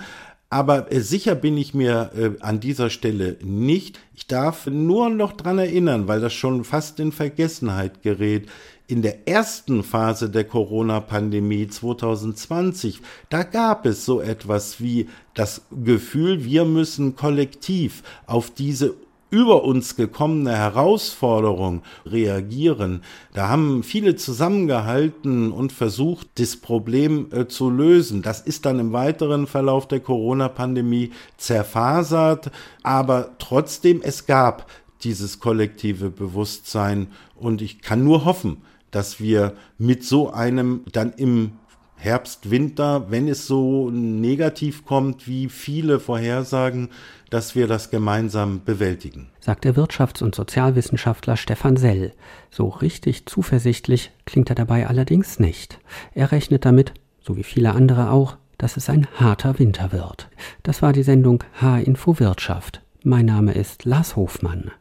aber 0.49 0.91
äh, 0.91 1.01
sicher 1.01 1.35
bin 1.35 1.57
ich 1.57 1.73
mir 1.73 2.11
äh, 2.15 2.31
an 2.43 2.59
dieser 2.59 2.89
Stelle 2.89 3.37
nicht. 3.41 3.99
Ich 4.15 4.25
darf 4.27 4.65
nur 4.65 5.09
noch 5.09 5.33
dran 5.33 5.59
erinnern, 5.59 6.07
weil 6.07 6.21
das 6.21 6.33
schon 6.33 6.63
fast 6.63 6.99
in 6.99 7.11
Vergessenheit 7.11 8.01
gerät. 8.01 8.49
In 8.87 9.03
der 9.03 9.27
ersten 9.27 9.83
Phase 9.83 10.31
der 10.31 10.45
Corona-Pandemie 10.45 11.67
2020, 11.67 13.01
da 13.29 13.43
gab 13.43 13.85
es 13.85 14.03
so 14.03 14.19
etwas 14.19 14.81
wie 14.81 15.07
das 15.35 15.61
Gefühl, 15.69 16.43
wir 16.43 16.65
müssen 16.65 17.15
kollektiv 17.15 18.01
auf 18.25 18.49
diese 18.49 18.95
über 19.29 19.63
uns 19.63 19.95
gekommene 19.95 20.55
Herausforderung 20.55 21.83
reagieren. 22.05 23.03
Da 23.33 23.49
haben 23.49 23.83
viele 23.83 24.15
zusammengehalten 24.15 25.51
und 25.51 25.71
versucht, 25.71 26.27
das 26.39 26.57
Problem 26.57 27.27
äh, 27.31 27.47
zu 27.47 27.69
lösen. 27.69 28.21
Das 28.21 28.41
ist 28.41 28.65
dann 28.65 28.79
im 28.79 28.93
weiteren 28.93 29.47
Verlauf 29.47 29.87
der 29.87 29.99
Corona-Pandemie 29.99 31.11
zerfasert, 31.37 32.51
aber 32.83 33.31
trotzdem, 33.39 34.01
es 34.01 34.25
gab 34.25 34.69
dieses 35.03 35.39
kollektive 35.39 36.09
Bewusstsein 36.09 37.07
und 37.35 37.61
ich 37.61 37.81
kann 37.81 38.03
nur 38.03 38.25
hoffen, 38.25 38.57
dass 38.91 39.19
wir 39.19 39.53
mit 39.77 40.03
so 40.03 40.31
einem 40.31 40.81
dann 40.91 41.13
im 41.13 41.51
Herbst, 42.01 42.49
Winter, 42.49 43.11
wenn 43.11 43.27
es 43.27 43.45
so 43.45 43.89
negativ 43.91 44.85
kommt, 44.85 45.27
wie 45.27 45.49
viele 45.49 45.99
vorhersagen, 45.99 46.89
dass 47.29 47.55
wir 47.55 47.67
das 47.67 47.89
gemeinsam 47.89 48.61
bewältigen. 48.63 49.27
Sagt 49.41 49.65
der 49.65 49.75
Wirtschafts- 49.75 50.23
und 50.23 50.33
Sozialwissenschaftler 50.33 51.35
Stefan 51.35 51.75
Sell. 51.75 52.13
So 52.49 52.69
richtig 52.69 53.25
zuversichtlich 53.25 54.11
klingt 54.25 54.49
er 54.49 54.55
dabei 54.55 54.87
allerdings 54.87 55.39
nicht. 55.39 55.79
Er 56.13 56.31
rechnet 56.31 56.63
damit, 56.63 56.93
so 57.21 57.35
wie 57.35 57.43
viele 57.43 57.73
andere 57.73 58.11
auch, 58.11 58.37
dass 58.57 58.77
es 58.77 58.89
ein 58.89 59.07
harter 59.15 59.59
Winter 59.59 59.91
wird. 59.91 60.29
Das 60.63 60.81
war 60.81 60.93
die 60.93 61.03
Sendung 61.03 61.43
H-Info 61.59 62.17
Wirtschaft. 62.19 62.81
Mein 63.03 63.25
Name 63.25 63.53
ist 63.53 63.83
Lars 63.83 64.15
Hofmann. 64.15 64.71